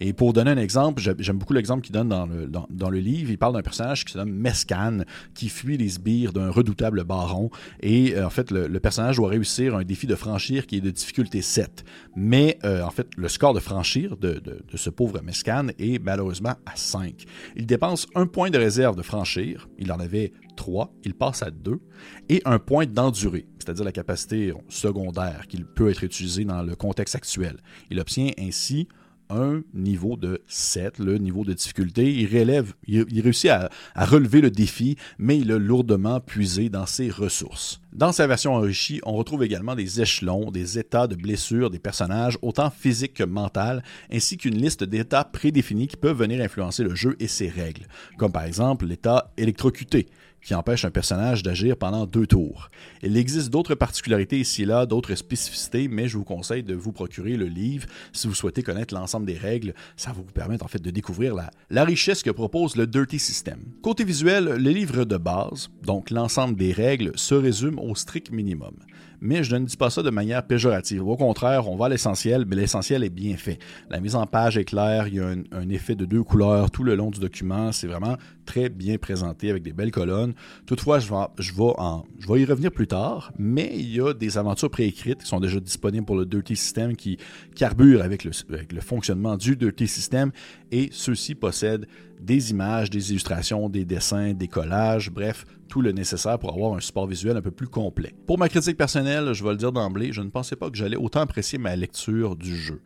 Et 0.00 0.12
pour 0.12 0.32
donner 0.32 0.50
un 0.50 0.56
exemple, 0.56 1.02
j'aime 1.18 1.38
beaucoup 1.38 1.52
l'exemple 1.52 1.82
qu'il 1.82 1.92
donne 1.92 2.08
dans 2.08 2.90
le, 2.90 2.98
livre. 2.98 3.30
Il 3.30 3.38
parle 3.38 3.54
d'un 3.54 3.62
personnage 3.62 4.04
qui 4.04 4.12
se 4.12 4.18
nomme 4.18 4.30
Mescan, 4.30 5.00
qui 5.34 5.48
fuit 5.48 5.76
les 5.76 5.88
sbires 5.88 6.32
d'un 6.32 6.50
redoutable 6.50 7.04
baron. 7.04 7.50
Et 7.80 8.14
euh, 8.14 8.26
en 8.26 8.30
fait, 8.30 8.50
le, 8.50 8.80
personnage 8.80 9.16
doit 9.16 9.28
réussir 9.28 9.76
un 9.76 9.82
défi 9.82 10.06
de 10.06 10.14
franchir 10.14 10.66
qui 10.66 10.76
est 10.76 10.80
de 10.80 10.90
difficulté 10.90 11.42
7. 11.42 11.84
Mais 12.16 12.58
euh, 12.64 12.82
en 12.82 12.90
fait, 12.90 13.08
le 13.16 13.28
score 13.28 13.54
de 13.54 13.60
franchir 13.60 14.16
de 14.16 14.40
ce 14.74 14.90
pauvre 14.90 15.20
Mescan 15.22 15.68
est 15.78 16.02
malheureusement 16.02 16.54
à 16.66 16.76
5. 16.76 17.24
Il 17.56 17.66
dépense 17.66 18.06
un 18.14 18.26
point 18.26 18.50
de 18.50 18.58
réserve 18.58 18.96
de 18.96 19.02
franchir. 19.02 19.68
Il 19.78 19.92
en 19.92 20.00
avait 20.00 20.32
3, 20.58 20.92
il 21.04 21.14
passe 21.14 21.42
à 21.42 21.50
2, 21.50 21.80
et 22.28 22.42
un 22.44 22.58
point 22.58 22.84
d'endurée, 22.84 23.46
c'est-à-dire 23.58 23.84
la 23.84 23.92
capacité 23.92 24.52
secondaire 24.68 25.46
qui 25.48 25.62
peut 25.62 25.88
être 25.88 26.04
utilisée 26.04 26.44
dans 26.44 26.62
le 26.62 26.74
contexte 26.74 27.14
actuel. 27.14 27.56
Il 27.90 27.98
obtient 28.00 28.30
ainsi 28.38 28.88
un 29.30 29.62
niveau 29.74 30.16
de 30.16 30.42
7, 30.46 30.98
le 30.98 31.18
niveau 31.18 31.44
de 31.44 31.52
difficulté. 31.52 32.12
Il 32.12 33.20
réussit 33.20 33.50
à, 33.50 33.70
relever 33.96 34.40
le 34.40 34.50
défi, 34.50 34.96
mais 35.18 35.38
il 35.38 35.52
a 35.52 35.58
lourdement 35.58 36.20
puisé 36.20 36.68
dans 36.68 36.86
ses 36.86 37.10
ressources. 37.10 37.80
Dans 37.92 38.12
sa 38.12 38.26
version 38.26 38.54
enrichie, 38.54 39.00
on 39.04 39.14
retrouve 39.14 39.42
également 39.44 39.74
des 39.74 40.00
échelons, 40.00 40.50
des 40.50 40.78
états 40.78 41.06
de 41.06 41.16
blessures 41.16 41.70
des 41.70 41.78
personnages, 41.78 42.38
autant 42.42 42.70
physiques 42.70 43.14
que 43.14 43.24
mentales, 43.24 43.82
ainsi 44.12 44.36
qu'une 44.36 44.56
liste 44.56 44.84
d'états 44.84 45.24
prédéfinis 45.24 45.88
qui 45.88 45.96
peuvent 45.96 46.18
venir 46.18 46.42
influencer 46.42 46.84
le 46.84 46.94
jeu 46.94 47.16
et 47.18 47.28
ses 47.28 47.48
règles, 47.48 47.86
comme 48.18 48.32
par 48.32 48.44
exemple 48.44 48.86
l'état 48.86 49.32
électrocuté, 49.36 50.06
qui 50.48 50.54
empêche 50.54 50.86
un 50.86 50.90
personnage 50.90 51.42
d'agir 51.42 51.76
pendant 51.76 52.06
deux 52.06 52.26
tours. 52.26 52.70
Il 53.02 53.18
existe 53.18 53.50
d'autres 53.50 53.74
particularités 53.74 54.40
ici 54.40 54.62
et 54.62 54.64
là, 54.64 54.86
d'autres 54.86 55.14
spécificités, 55.14 55.88
mais 55.88 56.08
je 56.08 56.16
vous 56.16 56.24
conseille 56.24 56.62
de 56.62 56.74
vous 56.74 56.90
procurer 56.90 57.36
le 57.36 57.44
livre 57.44 57.86
si 58.14 58.28
vous 58.28 58.34
souhaitez 58.34 58.62
connaître 58.62 58.94
l'ensemble 58.94 59.26
des 59.26 59.36
règles. 59.36 59.74
Ça 59.94 60.08
va 60.08 60.16
vous 60.16 60.32
permettre 60.32 60.64
en 60.64 60.68
fait 60.68 60.80
de 60.80 60.90
découvrir 60.90 61.34
la, 61.34 61.50
la 61.68 61.84
richesse 61.84 62.22
que 62.22 62.30
propose 62.30 62.76
le 62.76 62.86
Dirty 62.86 63.18
System. 63.18 63.58
Côté 63.82 64.04
visuel, 64.04 64.44
le 64.46 64.70
livre 64.70 65.04
de 65.04 65.18
base, 65.18 65.68
donc 65.82 66.08
l'ensemble 66.08 66.56
des 66.56 66.72
règles, 66.72 67.12
se 67.14 67.34
résume 67.34 67.78
au 67.78 67.94
strict 67.94 68.30
minimum 68.30 68.72
mais 69.20 69.42
je 69.42 69.56
ne 69.56 69.64
dis 69.64 69.76
pas 69.76 69.90
ça 69.90 70.02
de 70.02 70.10
manière 70.10 70.46
péjorative. 70.46 71.06
Au 71.06 71.16
contraire, 71.16 71.68
on 71.68 71.76
va 71.76 71.86
à 71.86 71.88
l'essentiel, 71.88 72.44
mais 72.46 72.56
l'essentiel 72.56 73.02
est 73.04 73.10
bien 73.10 73.36
fait. 73.36 73.58
La 73.90 74.00
mise 74.00 74.14
en 74.14 74.26
page 74.26 74.56
est 74.56 74.64
claire, 74.64 75.08
il 75.08 75.14
y 75.14 75.20
a 75.20 75.26
un, 75.26 75.68
effet 75.68 75.94
de 75.94 76.04
deux 76.04 76.22
couleurs 76.22 76.70
tout 76.70 76.82
le 76.82 76.94
long 76.94 77.10
du 77.10 77.20
document, 77.20 77.72
c'est 77.72 77.86
vraiment 77.86 78.16
très 78.48 78.70
bien 78.70 78.96
présenté 78.96 79.50
avec 79.50 79.62
des 79.62 79.74
belles 79.74 79.90
colonnes. 79.90 80.32
Toutefois, 80.64 81.00
je 81.00 81.10
vais, 81.10 81.26
je 81.38 81.52
vais, 81.52 81.72
en, 81.76 82.06
je 82.18 82.26
vais 82.26 82.40
y 82.40 82.44
revenir 82.46 82.72
plus 82.72 82.86
tard, 82.86 83.30
mais 83.38 83.70
il 83.74 83.94
y 83.94 84.00
a 84.00 84.14
des 84.14 84.38
aventures 84.38 84.70
préécrites 84.70 85.22
qui 85.22 85.28
sont 85.28 85.38
déjà 85.38 85.60
disponibles 85.60 86.06
pour 86.06 86.16
le 86.16 86.24
Dirty 86.24 86.56
System 86.56 86.96
qui 86.96 87.18
carburent 87.54 88.02
avec 88.02 88.24
le, 88.24 88.30
avec 88.48 88.72
le 88.72 88.80
fonctionnement 88.80 89.36
du 89.36 89.54
Dirty 89.54 89.86
System 89.86 90.32
et 90.72 90.88
ceux-ci 90.92 91.34
possèdent 91.34 91.86
des 92.22 92.50
images, 92.50 92.88
des 92.88 93.10
illustrations, 93.10 93.68
des 93.68 93.84
dessins, 93.84 94.32
des 94.32 94.48
collages, 94.48 95.10
bref, 95.10 95.44
tout 95.68 95.82
le 95.82 95.92
nécessaire 95.92 96.38
pour 96.38 96.54
avoir 96.54 96.72
un 96.72 96.80
support 96.80 97.06
visuel 97.06 97.36
un 97.36 97.42
peu 97.42 97.50
plus 97.50 97.68
complet. 97.68 98.14
Pour 98.26 98.38
ma 98.38 98.48
critique 98.48 98.78
personnelle, 98.78 99.34
je 99.34 99.44
vais 99.44 99.50
le 99.50 99.56
dire 99.56 99.72
d'emblée, 99.72 100.10
je 100.12 100.22
ne 100.22 100.30
pensais 100.30 100.56
pas 100.56 100.70
que 100.70 100.76
j'allais 100.78 100.96
autant 100.96 101.20
apprécier 101.20 101.58
ma 101.58 101.76
lecture 101.76 102.34
du 102.34 102.56
jeu. 102.56 102.80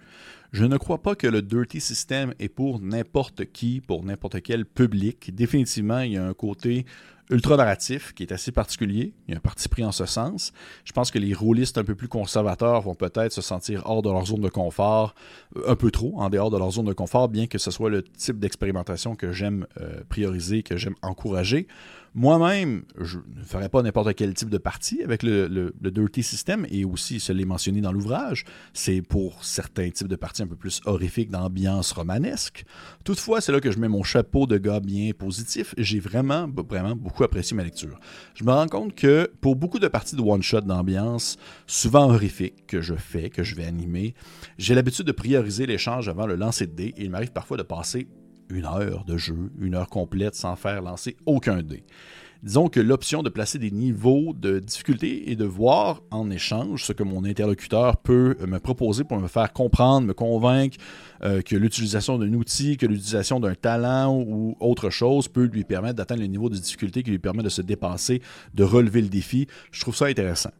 Je 0.53 0.67
ne 0.67 0.77
crois 0.77 1.01
pas 1.01 1.15
que 1.15 1.27
le 1.27 1.41
Dirty 1.41 1.81
System 1.81 2.35
est 2.39 2.51
pour 2.51 2.79
n'importe 2.79 3.47
qui, 3.53 3.81
pour 3.81 4.05
n'importe 4.05 4.43
quel 4.43 4.67
public. 4.67 5.35
Définitivement, 5.35 6.01
il 6.01 6.13
y 6.13 6.17
a 6.19 6.27
un 6.27 6.35
côté 6.35 6.85
ultra 7.33 7.57
narratif 7.57 8.13
qui 8.13 8.23
est 8.23 8.33
assez 8.33 8.53
particulier. 8.53 9.13
Il 9.27 9.33
y 9.33 9.35
a 9.35 9.39
un 9.39 9.41
parti 9.41 9.69
pris 9.69 9.85
en 9.85 9.93
ce 9.93 10.07
sens. 10.07 10.53
Je 10.85 10.93
pense 10.93 11.11
que 11.11 11.19
les 11.19 11.35
rôlistes 11.35 11.79
un 11.79 11.85
peu 11.85 11.95
plus 11.95 12.09
conservateurs 12.09 12.83
vont 12.83 12.95
peut-être 12.95 13.33
se 13.33 13.41
sentir 13.43 13.83
hors 13.87 14.03
de 14.03 14.11
leur 14.11 14.27
zone 14.27 14.41
de 14.41 14.49
confort, 14.49 15.15
un 15.67 15.77
peu 15.77 15.91
trop 15.91 16.21
en 16.21 16.31
dehors 16.31 16.51
de 16.51 16.59
leur 16.59 16.71
zone 16.71 16.87
de 16.87 16.93
confort, 16.93 17.29
bien 17.29 17.47
que 17.47 17.59
ce 17.59 17.71
soit 17.71 17.91
le 17.91 18.03
type 18.03 18.39
d'expérimentation 18.39 19.17
que 19.17 19.33
j'aime 19.33 19.67
euh, 19.81 20.03
prioriser, 20.09 20.63
que 20.63 20.77
j'aime 20.77 20.95
encourager. 21.03 21.67
Moi-même, 22.15 22.83
je 23.01 23.19
ne 23.19 23.43
ferai 23.43 23.71
pas 23.71 23.81
n'importe 23.81 24.15
quel 24.15 24.35
type 24.35 24.51
de 24.51 24.59
partie 24.59 25.03
avec 25.03 25.23
le, 25.23 25.49
le, 25.49 25.91
Dirty 25.91 26.23
System 26.23 26.67
et 26.71 26.85
aussi, 26.85 27.21
ce 27.21 27.33
l'est 27.33 27.47
mentionné 27.47 27.81
dans 27.81 27.93
l'ouvrage, 27.93 28.45
c'est 28.75 29.01
pour 29.01 29.45
certains 29.45 29.91
types 29.91 30.09
de 30.09 30.17
parties 30.17 30.43
un 30.43 30.47
peu 30.47 30.55
plus 30.55 30.83
horrifiques 30.85 31.31
d'ambiance 31.31 31.91
romanesque. 31.93 32.67
Toutefois, 33.05 33.41
c'est 33.41 33.51
là 33.51 33.61
que 33.61 33.71
je 33.71 33.79
mets 33.79 33.89
mon 33.89 34.03
chapeau 34.03 34.47
de 34.47 34.59
gars 34.59 34.81
bien 34.81 35.13
positif. 35.13 35.75
J'ai 35.79 36.01
vraiment, 36.01 36.49
vraiment 36.69 36.95
beaucoup 36.95 37.22
apprécié 37.25 37.57
ma 37.57 37.65
lecture. 37.65 37.99
Je 38.35 38.45
me 38.45 38.51
rends 38.51 38.69
compte 38.69 38.95
que 38.95 39.31
pour 39.41 39.57
beaucoup 39.57 39.79
de 39.79 39.89
parties 39.89 40.17
de 40.17 40.23
one-shot 40.23 40.63
d'ambiance, 40.63 41.39
souvent 41.67 42.11
horrifiques, 42.11 42.67
que 42.67 42.81
je 42.81 42.95
fais, 42.95 43.31
que 43.31 43.43
je 43.43 43.55
vais 43.55 43.65
animer, 43.65 44.15
j'ai 44.59 44.75
l'habitude 44.75 45.07
de 45.07 45.13
prioriser 45.13 45.67
l'échange 45.67 46.09
avant 46.09 46.27
le 46.27 46.37
lancer 46.37 46.67
de 46.67 46.73
dés 46.73 46.95
et 46.97 47.05
il 47.05 47.11
m'arrive 47.11 47.33
parfois 47.33 47.57
de 47.57 47.63
passer 47.63 48.09
une 48.49 48.67
heure 48.67 49.05
de 49.05 49.17
jeu, 49.17 49.51
une 49.61 49.75
heure 49.75 49.89
complète 49.89 50.35
sans 50.35 50.57
faire 50.57 50.83
lancer 50.83 51.17
aucun 51.27 51.63
dé. 51.63 51.85
Disons 52.43 52.69
que 52.69 52.81
l'option 52.81 53.23
de 53.23 53.29
placer 53.29 53.61
des 53.61 53.71
niveaux 53.71 54.35
de 54.37 54.59
difficulté 54.59 55.31
et 55.31 55.37
de 55.37 55.45
voir 55.45 56.03
en 56.11 56.29
échange 56.29 56.85
ce 56.85 56.93
que 56.93 57.05
mon 57.05 57.25
interlocuteur 57.25 57.99
peut 57.99 58.37
me 58.45 58.59
proposer 58.59 59.05
pour 59.05 59.21
me 59.21 59.29
faire 59.29 59.53
comprendre, 59.53 60.09
me 60.09 60.13
convaincre 60.13 60.77
euh, 61.23 61.41
que 61.41 61.55
l'utilisation 61.55 62.19
d'un 62.19 62.33
outil, 62.33 62.77
que 62.77 62.87
l'utilisation 62.87 63.39
d'un 63.39 63.55
talent 63.55 64.19
ou 64.19 64.57
autre 64.59 64.91
chose 64.91 65.29
peut 65.29 65.45
lui 65.45 65.63
permettre 65.63 65.95
d'atteindre 65.95 66.23
le 66.23 66.27
niveau 66.27 66.49
de 66.49 66.57
difficulté 66.57 67.05
qui 67.05 67.11
lui 67.11 67.21
permet 67.21 67.45
de 67.45 67.49
se 67.49 67.63
dépasser, 67.63 68.21
de 68.55 68.65
relever 68.65 69.03
le 69.03 69.09
défi. 69.09 69.47
Je 69.71 69.81
trouve 69.81 69.95
ça 69.95 70.07
intéressant. 70.07 70.51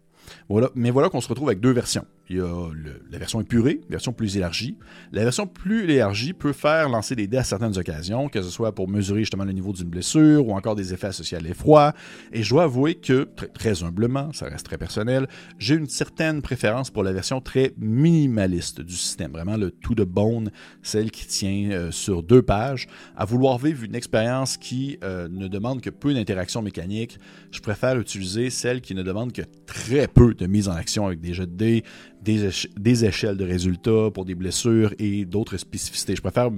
Mais 0.77 0.91
voilà 0.91 1.09
qu'on 1.09 1.21
se 1.21 1.29
retrouve 1.29 1.49
avec 1.49 1.61
deux 1.61 1.73
versions. 1.73 2.05
Il 2.29 2.37
y 2.37 2.41
a 2.41 2.71
la 3.11 3.19
version 3.19 3.41
épurée, 3.41 3.81
version 3.91 4.13
plus 4.13 4.37
élargie. 4.37 4.77
La 5.13 5.23
version 5.25 5.47
plus 5.47 5.91
élargie 5.91 6.33
peut 6.33 6.53
faire 6.53 6.89
lancer 6.89 7.15
des 7.15 7.27
dés 7.27 7.39
à 7.39 7.45
certaines 7.45 7.77
occasions, 7.77 8.29
que 8.29 8.41
ce 8.43 8.51
soit 8.51 8.75
pour 8.75 8.89
mesurer 8.89 9.21
justement 9.21 9.45
le 9.45 9.53
niveau 9.53 9.73
d'une 9.73 9.89
blessure 9.89 10.47
ou 10.47 10.53
encore 10.53 10.75
des 10.75 10.95
effets 10.95 11.09
associés 11.09 11.37
à 11.37 11.41
l'effroi. 11.41 11.93
Et 12.33 12.43
je 12.43 12.51
dois 12.51 12.65
avouer 12.65 12.95
que, 12.95 13.29
très, 13.55 13.83
humblement, 13.83 14.33
ça 14.33 14.47
reste 14.47 14.67
très 14.67 14.79
personnel, 14.79 15.27
j'ai 15.59 15.75
une 15.75 15.89
certaine 15.89 16.43
préférence 16.43 16.91
pour 16.91 17.03
la 17.03 17.13
version 17.13 17.41
très 17.41 17.73
minimaliste 17.79 18.81
du 18.81 18.95
système, 18.95 19.33
vraiment 19.33 19.57
le 19.57 19.71
tout 19.71 19.95
de 19.95 20.05
bone, 20.05 20.51
celle 20.83 21.11
qui 21.11 21.27
tient 21.27 21.71
euh, 21.71 21.91
sur 21.91 22.23
deux 22.23 22.43
pages. 22.43 22.87
À 23.17 23.25
vouloir 23.25 23.59
vivre 23.59 23.85
une 23.85 23.95
expérience 23.95 24.57
qui 24.57 24.99
euh, 25.05 25.29
ne 25.29 25.49
demande 25.49 25.81
que 25.81 25.91
peu 25.91 26.15
d'interactions 26.15 26.63
mécaniques, 26.63 27.19
je 27.51 27.61
préfère 27.61 27.99
utiliser 27.99 28.51
celle 28.51 28.81
qui 28.81 28.95
ne 28.95 29.03
demande 29.03 29.33
que 29.33 29.43
très 29.67 30.09
peu 30.09 30.35
de 30.35 30.47
mise 30.47 30.69
en 30.69 30.73
action 30.73 31.07
avec 31.07 31.21
des 31.21 31.35
jets 31.35 31.47
de 31.47 31.53
dés, 31.53 31.85
des, 32.23 33.05
échelles 33.05 33.37
de 33.37 33.45
résultats 33.45 34.11
pour 34.13 34.25
des 34.25 34.35
blessures 34.35 34.95
et 34.99 35.25
d'autres 35.25 35.57
spécificités. 35.57 36.15
Je 36.17 36.23
préfère 36.23 36.51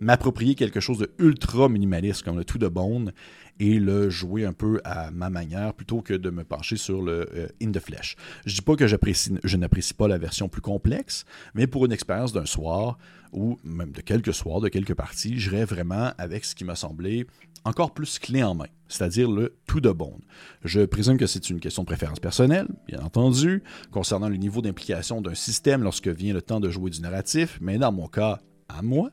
m'approprier 0.00 0.54
quelque 0.54 0.80
chose 0.80 0.98
de 0.98 1.10
ultra 1.18 1.68
minimaliste 1.68 2.22
comme 2.22 2.38
le 2.38 2.44
tout 2.44 2.58
de 2.58 2.68
bone 2.68 3.12
et 3.60 3.78
le 3.78 4.08
jouer 4.08 4.44
un 4.46 4.54
peu 4.54 4.80
à 4.84 5.10
ma 5.10 5.30
manière 5.30 5.74
plutôt 5.74 6.00
que 6.00 6.14
de 6.14 6.30
me 6.30 6.42
pencher 6.44 6.76
sur 6.76 7.02
le 7.02 7.28
euh, 7.34 7.48
in 7.62 7.70
the 7.70 7.78
flesh. 7.78 8.16
Je 8.46 8.54
dis 8.54 8.62
pas 8.62 8.74
que 8.74 8.86
je 8.86 9.56
n'apprécie 9.56 9.94
pas 9.94 10.08
la 10.08 10.18
version 10.18 10.48
plus 10.48 10.62
complexe, 10.62 11.26
mais 11.54 11.66
pour 11.66 11.84
une 11.84 11.92
expérience 11.92 12.32
d'un 12.32 12.46
soir 12.46 12.98
ou 13.32 13.58
même 13.62 13.92
de 13.92 14.00
quelques 14.00 14.34
soirs, 14.34 14.60
de 14.60 14.68
quelques 14.68 14.94
parties, 14.94 15.38
j'irais 15.38 15.66
vraiment 15.66 16.12
avec 16.18 16.44
ce 16.44 16.54
qui 16.54 16.64
m'a 16.64 16.74
semblé 16.74 17.26
encore 17.64 17.92
plus 17.92 18.18
clé 18.18 18.42
en 18.42 18.54
main, 18.54 18.66
c'est-à-dire 18.88 19.30
le 19.30 19.54
tout 19.66 19.80
de 19.80 19.90
bon. 19.90 20.18
Je 20.64 20.80
présume 20.80 21.18
que 21.18 21.26
c'est 21.26 21.50
une 21.50 21.60
question 21.60 21.82
de 21.82 21.86
préférence 21.86 22.18
personnelle, 22.18 22.66
bien 22.88 23.00
entendu, 23.00 23.62
concernant 23.90 24.30
le 24.30 24.36
niveau 24.36 24.62
d'implication 24.62 25.20
d'un 25.20 25.34
système 25.34 25.82
lorsque 25.82 26.08
vient 26.08 26.32
le 26.32 26.40
temps 26.40 26.60
de 26.60 26.70
jouer 26.70 26.90
du 26.90 27.02
narratif, 27.02 27.58
mais 27.60 27.76
dans 27.76 27.92
mon 27.92 28.08
cas, 28.08 28.40
à 28.68 28.82
moi, 28.82 29.10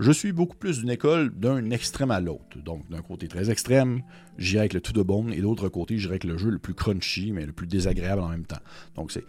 je 0.00 0.12
suis 0.12 0.32
beaucoup 0.32 0.56
plus 0.56 0.80
d'une 0.80 0.90
école 0.90 1.30
d'un 1.30 1.70
extrême 1.70 2.10
à 2.10 2.20
l'autre. 2.20 2.58
Donc, 2.64 2.88
d'un 2.90 3.02
côté 3.02 3.28
très 3.28 3.50
extrême, 3.50 4.02
j'irai 4.38 4.60
avec 4.60 4.72
le 4.72 4.80
tout 4.80 4.94
de 4.94 5.02
bon, 5.02 5.28
et 5.28 5.36
de 5.36 5.42
l'autre 5.42 5.68
côté, 5.68 5.98
j'irai 5.98 6.12
avec 6.12 6.24
le 6.24 6.38
jeu 6.38 6.48
le 6.48 6.58
plus 6.58 6.72
crunchy, 6.72 7.32
mais 7.32 7.44
le 7.44 7.52
plus 7.52 7.66
désagréable 7.66 8.22
en 8.22 8.28
même 8.28 8.46
temps. 8.46 8.60
Donc, 8.96 9.12
c'est 9.12 9.24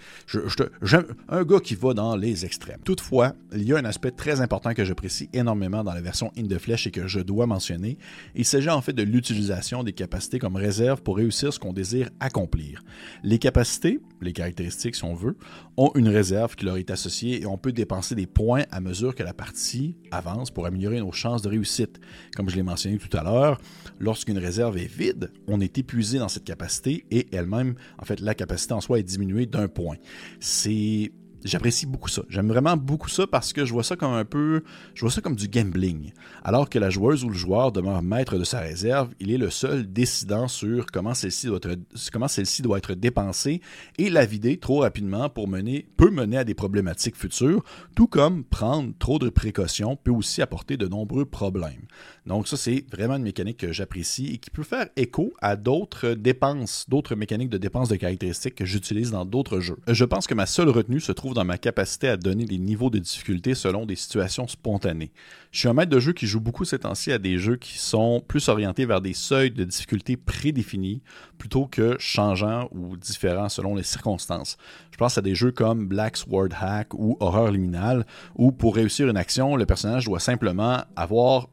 un 1.30 1.44
gars 1.44 1.60
qui 1.60 1.76
va 1.76 1.94
dans 1.94 2.16
les 2.16 2.46
extrêmes. 2.46 2.80
Toutefois, 2.86 3.36
il 3.54 3.64
y 3.64 3.74
a 3.74 3.78
un 3.78 3.86
aspect 3.86 4.12
très 4.12 4.40
important 4.40 4.74
que 4.74 4.86
j'apprécie 4.86 5.30
énormément 5.34 5.84
dans 5.84 5.94
la 5.94 6.02
version 6.02 6.32
In 6.38 6.48
the 6.48 6.58
Flesh 6.58 6.88
et 6.88 6.92
que 6.92 7.06
je 7.06 7.20
dois 7.20 7.46
mentionner. 7.48 7.98
Il 8.36 8.46
s'agit 8.46 8.70
en 8.70 8.82
fait 8.82 8.94
de 8.94 9.04
l'utilisation 9.04 9.84
des 9.84 9.94
capacités 9.94 10.40
comme 10.40 10.56
réserve 10.56 11.02
pour 11.02 11.18
réussir 11.18 11.52
ce 11.52 11.60
qu'on 11.60 11.74
désire 11.74 12.10
accomplir. 12.22 12.82
Les 13.24 13.40
capacités, 13.40 14.00
les 14.22 14.32
caractéristiques 14.32 14.96
si 14.96 15.04
on 15.04 15.16
veut, 15.16 15.36
ont 15.76 15.92
une 15.96 16.08
réserve 16.08 16.56
qui 16.56 16.64
leur 16.64 16.78
est 16.78 16.92
associée 16.92 17.42
et 17.42 17.46
on 17.46 17.58
peut 17.58 17.74
dépenser 17.74 18.16
des 18.16 18.28
points 18.28 18.64
à 18.72 18.80
mesure 18.80 19.16
que 19.16 19.24
la 19.24 19.34
partie 19.34 19.96
avance 20.12 20.52
améliorer 20.66 21.00
nos 21.00 21.12
chances 21.12 21.42
de 21.42 21.50
réussite. 21.50 22.00
Comme 22.36 22.50
je 22.50 22.56
l'ai 22.56 22.64
mentionné 22.64 22.98
tout 22.98 23.16
à 23.18 23.24
l'heure, 23.24 23.60
lorsqu'une 24.00 24.38
réserve 24.38 24.78
est 24.78 24.92
vide, 24.92 25.32
on 25.48 25.60
est 25.62 25.78
épuisé 25.78 26.20
dans 26.20 26.30
cette 26.30 26.44
capacité 26.44 27.06
et 27.12 27.28
elle-même, 27.32 27.76
en 28.00 28.06
fait, 28.06 28.20
la 28.20 28.36
capacité 28.36 28.74
en 28.74 28.82
soi 28.82 29.00
est 29.00 29.04
diminuée 29.04 29.46
d'un 29.46 29.68
point. 29.68 29.98
C'est 30.40 31.12
J'apprécie 31.44 31.86
beaucoup 31.86 32.10
ça. 32.10 32.24
J'aime 32.30 32.48
vraiment 32.48 32.78
beaucoup 32.78 33.10
ça 33.10 33.26
parce 33.28 33.54
que 33.54 33.66
je 33.66 33.74
vois 33.74 33.84
ça 33.84 33.96
comme 33.96 34.14
un 34.14 34.26
peu, 34.26 34.64
je 34.94 35.02
vois 35.02 35.12
ça 35.12 35.22
comme 35.22 35.36
du 35.36 35.48
gambling. 35.48 36.12
Alors 36.44 36.70
que 36.70 36.80
la 36.80 36.90
joueuse 36.90 37.24
ou 37.24 37.30
le 37.30 37.36
joueur 37.36 37.72
demeure 37.72 38.02
maître 38.02 38.38
de 38.38 38.44
sa 38.44 38.60
réserve, 38.60 39.10
il 39.20 39.32
est 39.32 39.38
le 39.38 39.50
seul 39.50 39.92
décidant 39.92 40.48
sur 40.48 40.86
comment 40.88 41.14
celle-ci 41.14 41.48
doit 41.48 41.60
être, 41.64 41.80
comment 42.12 42.28
celle-ci 42.28 42.62
doit 42.62 42.78
être 42.78 42.94
dépensée 42.94 43.62
et 43.98 44.10
la 44.10 44.26
vider 44.26 44.58
trop 44.58 44.80
rapidement 44.82 45.30
pour 45.30 45.48
mener, 45.48 45.88
peut 45.98 46.12
mener 46.12 46.38
à 46.38 46.44
des 46.44 46.54
problématiques 46.54 47.18
futures, 47.18 47.64
tout 47.96 48.08
comme 48.08 48.44
prendre 48.44 48.94
trop 49.00 49.20
de 49.20 49.30
précautions 49.30 49.96
peut 49.96 50.12
aussi 50.12 50.42
apporter 50.42 50.78
de 50.78 50.88
nombreux 50.88 51.26
problèmes. 51.26 51.88
Donc 52.26 52.48
ça, 52.48 52.58
c'est 52.58 52.86
vraiment 52.92 53.16
une 53.16 53.24
mécanique 53.24 53.58
que 53.58 53.72
j'apprécie 53.72 54.28
et 54.34 54.38
qui 54.38 54.50
peut 54.50 54.64
faire 54.64 54.88
écho 54.96 55.34
à 55.42 55.56
d'autres 55.56 56.12
dépenses, 56.12 56.86
d'autres 56.88 57.16
mécaniques 57.16 57.50
de 57.50 57.58
dépenses 57.58 57.90
de 57.90 57.96
caractéristiques 57.96 58.56
que 58.56 58.66
j'utilise 58.66 59.12
dans 59.12 59.26
d'autres 59.26 59.60
jeux. 59.60 59.78
Je 59.88 60.06
pense 60.06 60.28
que 60.28 60.36
ma 60.36 60.46
seule 60.46 60.70
retenue 60.70 61.00
se 61.00 61.12
trouve 61.12 61.31
dans 61.34 61.46
ma 61.46 61.58
capacité 61.58 62.08
à 62.08 62.18
donner 62.18 62.46
des 62.46 62.58
niveaux 62.58 62.90
de 62.90 63.00
difficulté 63.00 63.56
selon 63.56 63.86
des 63.86 63.96
situations 63.96 64.48
spontanées. 64.48 65.12
Je 65.52 65.60
suis 65.60 65.68
un 65.68 65.74
maître 65.74 65.92
de 65.92 66.00
jeu 66.00 66.14
qui 66.14 66.28
joue 66.28 66.40
beaucoup 66.40 66.66
ces 66.66 66.80
temps-ci 66.80 67.12
à 67.12 67.18
des 67.18 67.38
jeux 67.38 67.58
qui 67.58 67.78
sont 67.78 68.24
plus 68.28 68.50
orientés 68.50 68.86
vers 68.86 69.02
des 69.02 69.14
seuils 69.14 69.52
de 69.52 69.64
difficulté 69.64 70.18
prédéfinis 70.18 71.02
plutôt 71.38 71.68
que 71.68 71.96
changeants 72.00 72.70
ou 72.72 72.96
différents 72.98 73.50
selon 73.50 73.76
les 73.76 73.84
circonstances. 73.84 74.58
Je 74.92 74.98
pense 74.98 75.18
à 75.18 75.22
des 75.22 75.36
jeux 75.36 75.52
comme 75.52 75.88
Black 75.88 76.18
Sword 76.18 76.50
Hack 76.60 76.94
ou 76.94 77.18
Horreur 77.20 77.52
Liminale 77.52 78.06
où 78.36 78.52
pour 78.52 78.76
réussir 78.76 79.08
une 79.10 79.18
action, 79.18 79.56
le 79.56 79.66
personnage 79.66 80.06
doit 80.06 80.20
simplement 80.20 80.84
avoir 80.96 81.48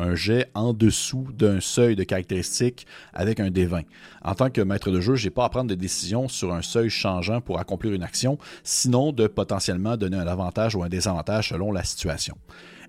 un 0.00 0.14
jet 0.14 0.50
en 0.54 0.72
dessous 0.72 1.26
d'un 1.32 1.60
seuil 1.60 1.96
de 1.96 2.04
caractéristiques 2.04 2.86
avec 3.12 3.40
un 3.40 3.50
D20. 3.50 3.84
En 4.22 4.34
tant 4.34 4.50
que 4.50 4.60
maître 4.60 4.90
de 4.90 5.00
jeu, 5.00 5.14
je 5.14 5.26
n'ai 5.26 5.30
pas 5.30 5.44
à 5.44 5.48
prendre 5.48 5.70
de 5.70 5.74
décision 5.74 6.28
sur 6.28 6.52
un 6.52 6.62
seuil 6.62 6.90
changeant 6.90 7.40
pour 7.40 7.58
accomplir 7.58 7.92
une 7.92 8.02
action, 8.02 8.38
sinon 8.64 9.12
de 9.12 9.26
potentiellement 9.26 9.96
donner 9.96 10.16
un 10.16 10.26
avantage 10.26 10.74
ou 10.74 10.82
un 10.82 10.88
désavantage 10.88 11.50
selon 11.50 11.72
la 11.72 11.84
situation. 11.84 12.36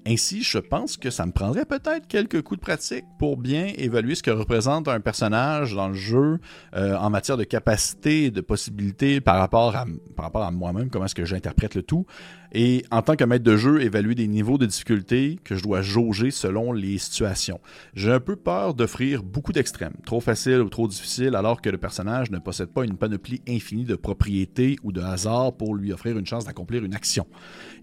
Ainsi, 0.08 0.42
je 0.42 0.58
pense 0.58 0.98
que 0.98 1.12
ça 1.12 1.28
me 1.28 1.32
prendrait 1.32 1.66
peut-être 1.66 2.08
quelques 2.08 2.42
coups 2.42 2.60
de 2.60 2.66
pratique 2.66 3.06
pour 3.20 3.38
bien 3.38 3.72
évaluer 3.78 4.16
ce 4.16 4.24
que 4.24 4.32
représente 4.32 4.88
un 4.88 5.00
personnage 5.00 5.76
dans 5.76 5.90
le 5.90 5.94
jeu 5.94 6.40
euh, 6.76 6.96
en 6.96 7.12
matière 7.12 7.38
de 7.38 7.44
capacité 7.44 8.26
et 8.26 8.32
de 8.32 8.42
possibilités 8.42 9.22
par 9.22 9.38
rapport 9.38 9.76
à, 9.76 9.86
par 10.16 10.26
rapport 10.26 10.42
à 10.42 10.50
moi-même, 10.50 10.90
comment 10.90 11.06
est-ce 11.06 11.14
que 11.14 11.26
j'interprète 11.26 11.76
le 11.76 11.84
tout. 11.84 12.08
Et 12.54 12.84
en 12.92 13.02
tant 13.02 13.16
que 13.16 13.24
maître 13.24 13.46
de 13.46 13.56
jeu, 13.56 13.82
évaluer 13.82 14.14
des 14.14 14.28
niveaux 14.28 14.58
de 14.58 14.66
difficulté 14.66 15.40
que 15.44 15.56
je 15.56 15.64
dois 15.64 15.82
jauger 15.82 16.32
selon 16.32 16.74
les 16.74 16.98
situations. 16.98 17.62
J'ai 17.94 18.12
un 18.12 18.20
peu 18.20 18.36
peur 18.36 18.74
d'offrir 18.74 19.24
beaucoup 19.24 19.54
d'extrêmes, 19.54 19.94
trop 20.06 20.20
facile 20.20 20.60
ou 20.60 20.68
trop 20.68 20.88
difficile, 20.88 21.36
alors 21.36 21.62
que 21.62 21.70
le 21.70 21.78
personnage 21.78 22.30
ne 22.30 22.40
possède 22.40 22.68
pas 22.68 22.84
une 22.84 22.98
panoplie 22.98 23.42
infinie 23.48 23.86
de 23.86 23.96
propriétés 23.96 24.76
ou 24.84 24.92
de 24.92 25.00
hasard 25.00 25.54
pour 25.54 25.76
lui 25.76 25.94
offrir 25.94 26.18
une 26.18 26.26
chance 26.26 26.44
d'accomplir 26.44 26.84
une 26.84 26.94
action. 26.94 27.26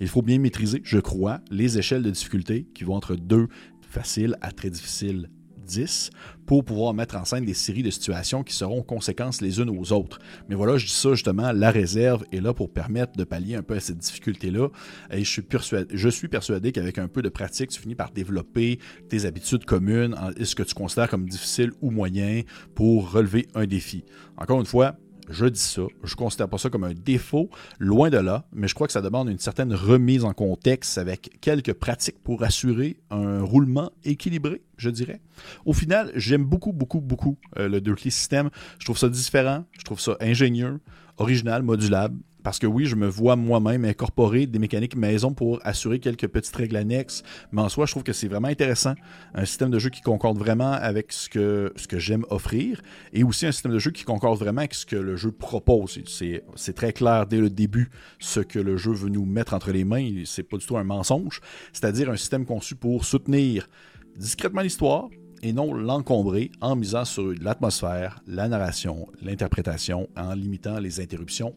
Il 0.00 0.08
faut 0.08 0.22
bien 0.22 0.38
maîtriser, 0.38 0.82
je 0.84 0.98
crois, 0.98 1.40
les 1.50 1.78
échelles 1.78 2.02
de 2.02 2.07
difficulté 2.10 2.66
qui 2.74 2.84
vont 2.84 2.94
entre 2.94 3.16
2 3.16 3.48
facile 3.80 4.36
à 4.40 4.52
très 4.52 4.70
difficile 4.70 5.30
10 5.68 6.10
pour 6.46 6.64
pouvoir 6.64 6.94
mettre 6.94 7.16
en 7.16 7.24
scène 7.24 7.44
des 7.44 7.54
séries 7.54 7.82
de 7.82 7.90
situations 7.90 8.42
qui 8.42 8.54
seront 8.54 8.82
conséquences 8.82 9.40
les 9.40 9.60
unes 9.60 9.70
aux 9.70 9.92
autres. 9.92 10.18
Mais 10.48 10.54
voilà, 10.54 10.78
je 10.78 10.86
dis 10.86 10.92
ça 10.92 11.10
justement, 11.10 11.52
la 11.52 11.70
réserve 11.70 12.24
est 12.32 12.40
là 12.40 12.54
pour 12.54 12.72
permettre 12.72 13.12
de 13.12 13.24
pallier 13.24 13.54
un 13.54 13.62
peu 13.62 13.74
à 13.74 13.80
cette 13.80 13.98
difficulté-là. 13.98 14.68
Et 15.10 15.24
je 15.24 15.30
suis 15.30 15.42
persuadé, 15.42 15.94
je 15.94 16.08
suis 16.08 16.28
persuadé 16.28 16.72
qu'avec 16.72 16.98
un 16.98 17.08
peu 17.08 17.22
de 17.22 17.28
pratique, 17.28 17.70
tu 17.70 17.80
finis 17.80 17.94
par 17.94 18.10
développer 18.10 18.78
tes 19.08 19.26
habitudes 19.26 19.64
communes, 19.64 20.16
ce 20.42 20.54
que 20.54 20.62
tu 20.62 20.74
considères 20.74 21.10
comme 21.10 21.28
difficile 21.28 21.72
ou 21.82 21.90
moyen 21.90 22.42
pour 22.74 23.12
relever 23.12 23.46
un 23.54 23.66
défi. 23.66 24.04
Encore 24.38 24.60
une 24.60 24.66
fois, 24.66 24.96
je 25.30 25.47
dis 25.47 25.61
ça, 25.61 25.82
je 26.04 26.12
ne 26.12 26.16
considère 26.16 26.49
pas 26.49 26.58
ça 26.58 26.70
comme 26.70 26.85
un 26.85 26.94
défaut, 26.94 27.50
loin 27.78 28.11
de 28.11 28.18
là, 28.18 28.44
mais 28.52 28.68
je 28.68 28.75
crois 28.75 28.87
que 28.87 28.92
ça 28.92 29.02
demande 29.02 29.28
une 29.28 29.38
certaine 29.38 29.75
remise 29.75 30.25
en 30.25 30.32
contexte 30.32 30.99
avec 30.99 31.38
quelques 31.40 31.75
pratiques 31.75 32.23
pour 32.23 32.42
assurer 32.42 32.99
un 33.11 33.42
roulement 33.42 33.92
équilibré, 34.04 34.62
je 34.76 34.90
dirais. 34.90 35.20
Au 35.64 35.73
final, 35.73 36.11
j'aime 36.14 36.44
beaucoup, 36.44 36.73
beaucoup, 36.73 37.00
beaucoup 37.00 37.37
euh, 37.58 37.68
le 37.68 37.80
Dirty 37.80 38.11
System. 38.11 38.50
Je 38.78 38.85
trouve 38.85 38.99
ça 38.99 39.08
différent, 39.08 39.64
je 39.78 39.85
trouve 39.85 40.00
ça 40.00 40.16
ingénieux, 40.20 40.80
original, 41.18 41.62
modulable. 41.62 42.16
Parce 42.42 42.59
que 42.59 42.66
oui, 42.66 42.87
je 42.87 42.97
me 42.97 43.07
vois 43.07 43.37
moi-même 43.37 43.85
incorporer 43.85 44.47
des 44.47 44.59
mécaniques 44.59 44.97
maison 44.97 45.33
pour 45.33 45.61
assurer 45.64 45.99
quelques 45.99 46.28
petites 46.28 46.54
règles 46.54 46.76
annexes, 46.76 47.23
mais 47.52 47.62
en 47.62 47.68
soi, 47.68 47.87
je 47.87 47.92
trouve 47.92 48.04
que 48.04 48.12
c'est 48.12 48.28
vraiment 48.28 48.49
intéressant. 48.49 48.95
Un 49.35 49.45
système 49.45 49.71
de 49.71 49.78
jeu 49.78 49.90
qui 49.90 50.00
concorde 50.00 50.38
vraiment 50.38 50.73
avec 50.73 51.12
ce 51.12 51.28
que, 51.28 51.73
ce 51.76 51.88
que 51.88 51.99
j'aime 51.99 52.25
offrir, 52.30 52.80
et 53.12 53.25
aussi 53.25 53.47
un 53.47 53.52
système 53.52 53.73
de 53.73 53.78
jeu 53.78 53.90
qui 53.90 54.04
concorde 54.04 54.38
vraiment 54.38 54.61
avec 54.61 54.75
ce 54.75 54.87
que 54.87 54.97
le 54.97 55.16
jeu 55.16 55.33
propose. 55.33 55.99
C'est 56.07 56.73
très 56.75 56.92
clair 56.92 57.26
dès 57.26 57.40
le 57.40 57.50
début 57.50 57.90
ce 58.18 58.40
que 58.40 58.59
le 58.59 58.76
jeu 58.76 58.92
veut 58.92 59.11
nous 59.11 59.25
mettre 59.25 59.54
entre 59.54 59.73
les 59.73 59.85
mains, 59.85 60.23
c'est 60.25 60.42
pas 60.42 60.57
du 60.57 60.66
tout 60.66 60.76
un 60.76 60.85
mensonge, 60.85 61.40
c'est-à-dire 61.73 62.11
un 62.11 62.16
système 62.16 62.45
conçu 62.45 62.75
pour 62.75 63.04
soutenir 63.04 63.68
discrètement 64.16 64.62
l'histoire, 64.62 65.09
et 65.42 65.52
non 65.52 65.73
l'encombrer 65.73 66.50
en 66.61 66.76
misant 66.76 67.04
sur 67.04 67.33
l'atmosphère, 67.40 68.21
la 68.26 68.49
narration, 68.49 69.07
l'interprétation, 69.23 70.09
en 70.16 70.35
limitant 70.35 70.80
les 70.80 71.00
interruptions 71.00 71.54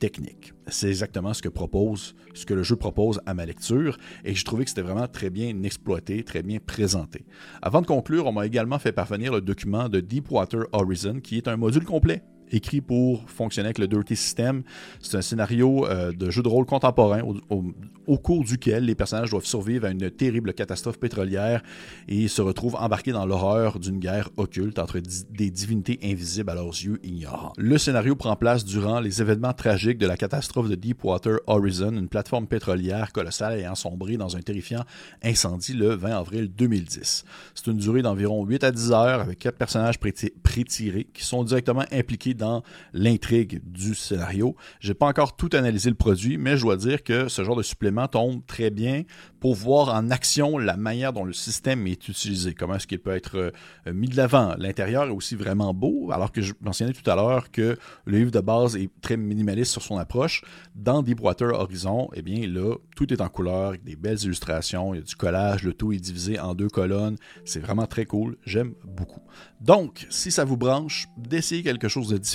techniques. 0.00 0.52
C'est 0.66 0.88
exactement 0.88 1.32
ce 1.32 1.42
que 1.42 1.48
propose, 1.48 2.16
ce 2.34 2.44
que 2.44 2.54
le 2.54 2.64
jeu 2.64 2.74
propose 2.74 3.20
à 3.26 3.34
ma 3.34 3.46
lecture, 3.46 3.96
et 4.24 4.34
je 4.34 4.44
trouvais 4.44 4.64
que 4.64 4.70
c'était 4.70 4.82
vraiment 4.82 5.06
très 5.06 5.30
bien 5.30 5.62
exploité, 5.62 6.24
très 6.24 6.42
bien 6.42 6.58
présenté. 6.58 7.24
Avant 7.62 7.82
de 7.82 7.86
conclure, 7.86 8.26
on 8.26 8.32
m'a 8.32 8.46
également 8.46 8.80
fait 8.80 8.92
parvenir 8.92 9.32
le 9.32 9.40
document 9.40 9.88
de 9.88 10.00
Deepwater 10.00 10.64
Horizon, 10.72 11.20
qui 11.20 11.36
est 11.36 11.46
un 11.46 11.56
module 11.56 11.84
complet 11.84 12.24
écrit 12.50 12.80
pour 12.80 13.28
fonctionner 13.28 13.66
avec 13.66 13.78
le 13.78 13.88
Dirty 13.88 14.16
System. 14.16 14.62
C'est 15.00 15.16
un 15.16 15.22
scénario 15.22 15.86
euh, 15.86 16.12
de 16.12 16.30
jeu 16.30 16.42
de 16.42 16.48
rôle 16.48 16.66
contemporain 16.66 17.22
au, 17.48 18.18
cours 18.18 18.44
duquel 18.44 18.84
les 18.84 18.94
personnages 18.94 19.30
doivent 19.30 19.44
survivre 19.44 19.86
à 19.86 19.90
une 19.90 20.10
terrible 20.10 20.52
catastrophe 20.52 20.98
pétrolière 20.98 21.62
et 22.08 22.28
se 22.28 22.42
retrouvent 22.42 22.76
embarqués 22.76 23.12
dans 23.12 23.24
l'horreur 23.24 23.78
d'une 23.78 23.98
guerre 23.98 24.30
occulte 24.36 24.78
entre 24.78 24.98
des 24.98 25.50
divinités 25.50 25.98
invisibles 26.02 26.50
à 26.50 26.54
leurs 26.54 26.66
yeux 26.66 26.98
ignorants. 27.02 27.52
Le 27.56 27.78
scénario 27.78 28.16
prend 28.16 28.36
place 28.36 28.64
durant 28.64 29.00
les 29.00 29.22
événements 29.22 29.52
tragiques 29.52 29.98
de 29.98 30.06
la 30.06 30.16
catastrophe 30.16 30.68
de 30.68 30.74
Deepwater 30.74 31.38
Horizon, 31.46 31.92
une 31.92 32.08
plateforme 32.08 32.46
pétrolière 32.46 33.12
colossale 33.12 33.58
ayant 33.58 33.74
sombré 33.74 34.16
dans 34.16 34.36
un 34.36 34.40
terrifiant 34.40 34.84
incendie 35.22 35.72
le 35.72 35.94
20 35.94 36.18
avril 36.18 36.50
2010. 36.54 37.24
C'est 37.54 37.66
une 37.70 37.76
durée 37.76 38.02
d'environ 38.02 38.44
8 38.44 38.64
à 38.64 38.72
10 38.72 38.92
heures 38.92 39.20
avec 39.20 39.38
quatre 39.38 39.56
personnages 39.56 39.98
pré-tirés 39.98 41.08
qui 41.12 41.24
sont 41.24 41.44
directement 41.44 41.84
impliqués 41.92 42.34
dans 42.40 42.62
l'intrigue 42.92 43.60
du 43.64 43.94
scénario. 43.94 44.56
J'ai 44.80 44.94
pas 44.94 45.06
encore 45.06 45.36
tout 45.36 45.50
analysé 45.52 45.90
le 45.90 45.96
produit, 45.96 46.38
mais 46.38 46.56
je 46.56 46.62
dois 46.62 46.76
dire 46.76 47.04
que 47.04 47.28
ce 47.28 47.44
genre 47.44 47.54
de 47.54 47.62
supplément 47.62 48.08
tombe 48.08 48.44
très 48.46 48.70
bien 48.70 49.04
pour 49.38 49.54
voir 49.54 49.94
en 49.94 50.10
action 50.10 50.58
la 50.58 50.76
manière 50.76 51.12
dont 51.12 51.24
le 51.24 51.32
système 51.32 51.86
est 51.86 52.08
utilisé, 52.08 52.54
comment 52.54 52.74
est-ce 52.74 52.86
qu'il 52.86 52.98
peut 52.98 53.14
être 53.14 53.36
euh, 53.36 53.92
mis 53.92 54.08
de 54.08 54.16
l'avant. 54.16 54.54
L'intérieur 54.58 55.04
est 55.04 55.10
aussi 55.10 55.34
vraiment 55.34 55.72
beau, 55.72 56.10
alors 56.12 56.32
que 56.32 56.42
je 56.42 56.52
mentionnais 56.60 56.92
tout 56.92 57.08
à 57.08 57.14
l'heure 57.14 57.50
que 57.50 57.76
le 58.04 58.18
livre 58.18 58.30
de 58.30 58.40
base 58.40 58.76
est 58.76 58.90
très 59.00 59.16
minimaliste 59.16 59.72
sur 59.72 59.82
son 59.82 59.96
approche. 59.98 60.42
Dans 60.74 61.02
Deepwater 61.02 61.52
Horizon, 61.52 62.08
eh 62.14 62.22
bien 62.22 62.46
là, 62.46 62.74
tout 62.96 63.12
est 63.12 63.20
en 63.20 63.28
couleur, 63.28 63.68
avec 63.68 63.84
des 63.84 63.96
belles 63.96 64.22
illustrations, 64.22 64.94
il 64.94 64.98
y 64.98 65.00
a 65.00 65.04
du 65.04 65.16
collage, 65.16 65.62
le 65.62 65.72
tout 65.72 65.92
est 65.92 65.98
divisé 65.98 66.38
en 66.38 66.54
deux 66.54 66.68
colonnes. 66.68 67.16
C'est 67.44 67.60
vraiment 67.60 67.86
très 67.86 68.06
cool, 68.06 68.36
j'aime 68.44 68.74
beaucoup. 68.84 69.22
Donc, 69.60 70.06
si 70.10 70.30
ça 70.30 70.44
vous 70.44 70.56
branche, 70.56 71.06
d'essayer 71.16 71.62
quelque 71.62 71.88
chose 71.88 72.08
de 72.08 72.18
différent, 72.18 72.29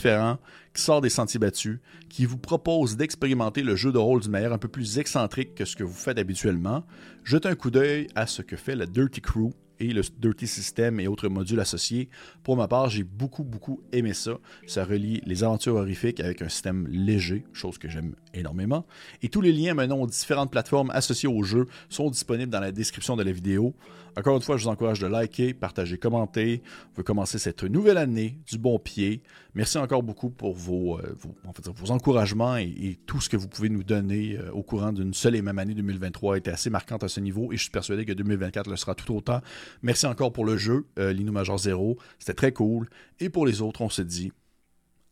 qui 0.73 0.81
sort 0.81 1.01
des 1.01 1.09
sentiers 1.09 1.39
battus, 1.39 1.79
qui 2.09 2.25
vous 2.25 2.37
propose 2.37 2.97
d'expérimenter 2.97 3.61
le 3.61 3.75
jeu 3.75 3.91
de 3.91 3.97
rôle 3.97 4.21
d'une 4.21 4.31
manière 4.31 4.53
un 4.53 4.57
peu 4.57 4.67
plus 4.67 4.99
excentrique 4.99 5.55
que 5.55 5.65
ce 5.65 5.75
que 5.75 5.83
vous 5.83 5.93
faites 5.93 6.19
habituellement, 6.19 6.85
jetez 7.23 7.49
un 7.49 7.55
coup 7.55 7.71
d'œil 7.71 8.07
à 8.15 8.27
ce 8.27 8.41
que 8.41 8.55
fait 8.55 8.75
la 8.75 8.85
Dirty 8.85 9.21
Crew 9.21 9.51
et 9.79 9.87
le 9.87 10.01
Dirty 10.19 10.47
System 10.47 10.99
et 10.99 11.07
autres 11.07 11.27
modules 11.27 11.59
associés. 11.59 12.09
Pour 12.43 12.57
ma 12.57 12.67
part, 12.67 12.89
j'ai 12.89 13.03
beaucoup, 13.03 13.43
beaucoup 13.43 13.81
aimé 13.91 14.13
ça. 14.13 14.37
Ça 14.67 14.85
relie 14.85 15.21
les 15.25 15.43
aventures 15.43 15.75
horrifiques 15.75 16.19
avec 16.19 16.41
un 16.41 16.49
système 16.49 16.87
léger, 16.87 17.45
chose 17.53 17.77
que 17.77 17.89
j'aime 17.89 18.15
énormément. 18.33 18.85
Et 19.21 19.29
tous 19.29 19.41
les 19.41 19.51
liens 19.51 19.73
menant 19.73 19.99
aux 19.99 20.07
différentes 20.07 20.51
plateformes 20.51 20.91
associées 20.91 21.29
au 21.29 21.43
jeu 21.43 21.65
sont 21.89 22.09
disponibles 22.09 22.51
dans 22.51 22.59
la 22.59 22.71
description 22.71 23.15
de 23.15 23.23
la 23.23 23.31
vidéo. 23.31 23.73
Encore 24.17 24.37
une 24.37 24.41
fois, 24.41 24.55
je 24.55 24.63
vous 24.63 24.69
encourage 24.69 24.99
de 24.99 25.07
liker, 25.07 25.53
partager, 25.53 25.97
commenter. 25.97 26.61
On 26.93 26.97
veut 26.97 27.03
commencer 27.03 27.37
cette 27.37 27.63
nouvelle 27.63 27.97
année 27.97 28.37
du 28.47 28.57
bon 28.57 28.79
pied. 28.79 29.21
Merci 29.55 29.77
encore 29.77 30.03
beaucoup 30.03 30.29
pour 30.29 30.53
vos, 30.53 30.97
euh, 30.99 31.15
vos, 31.17 31.91
encouragements 31.91 32.55
et, 32.57 32.97
tout 33.05 33.19
ce 33.19 33.29
que 33.29 33.37
vous 33.37 33.47
pouvez 33.47 33.69
nous 33.69 33.83
donner 33.83 34.37
euh, 34.37 34.51
au 34.51 34.63
courant 34.63 34.93
d'une 34.93 35.13
seule 35.13 35.35
et 35.35 35.41
même 35.41 35.59
année 35.59 35.73
2023 35.73 36.35
a 36.35 36.37
été 36.37 36.51
assez 36.51 36.69
marquante 36.69 37.03
à 37.03 37.07
ce 37.07 37.19
niveau 37.19 37.51
et 37.51 37.57
je 37.57 37.63
suis 37.63 37.71
persuadé 37.71 38.05
que 38.05 38.13
2024 38.13 38.69
le 38.69 38.75
sera 38.77 38.95
tout 38.95 39.13
autant. 39.13 39.41
Merci 39.81 40.05
encore 40.05 40.33
pour 40.33 40.45
le 40.45 40.57
jeu, 40.57 40.85
euh, 40.99 41.13
Major 41.31 41.57
Zero. 41.57 41.97
C'était 42.19 42.33
très 42.33 42.51
cool. 42.51 42.89
Et 43.19 43.29
pour 43.29 43.45
les 43.45 43.61
autres, 43.61 43.81
on 43.81 43.89
se 43.89 44.01
dit 44.01 44.31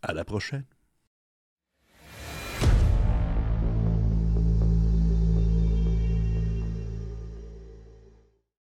à 0.01 0.13
la 0.13 0.23
prochaine. 0.25 0.65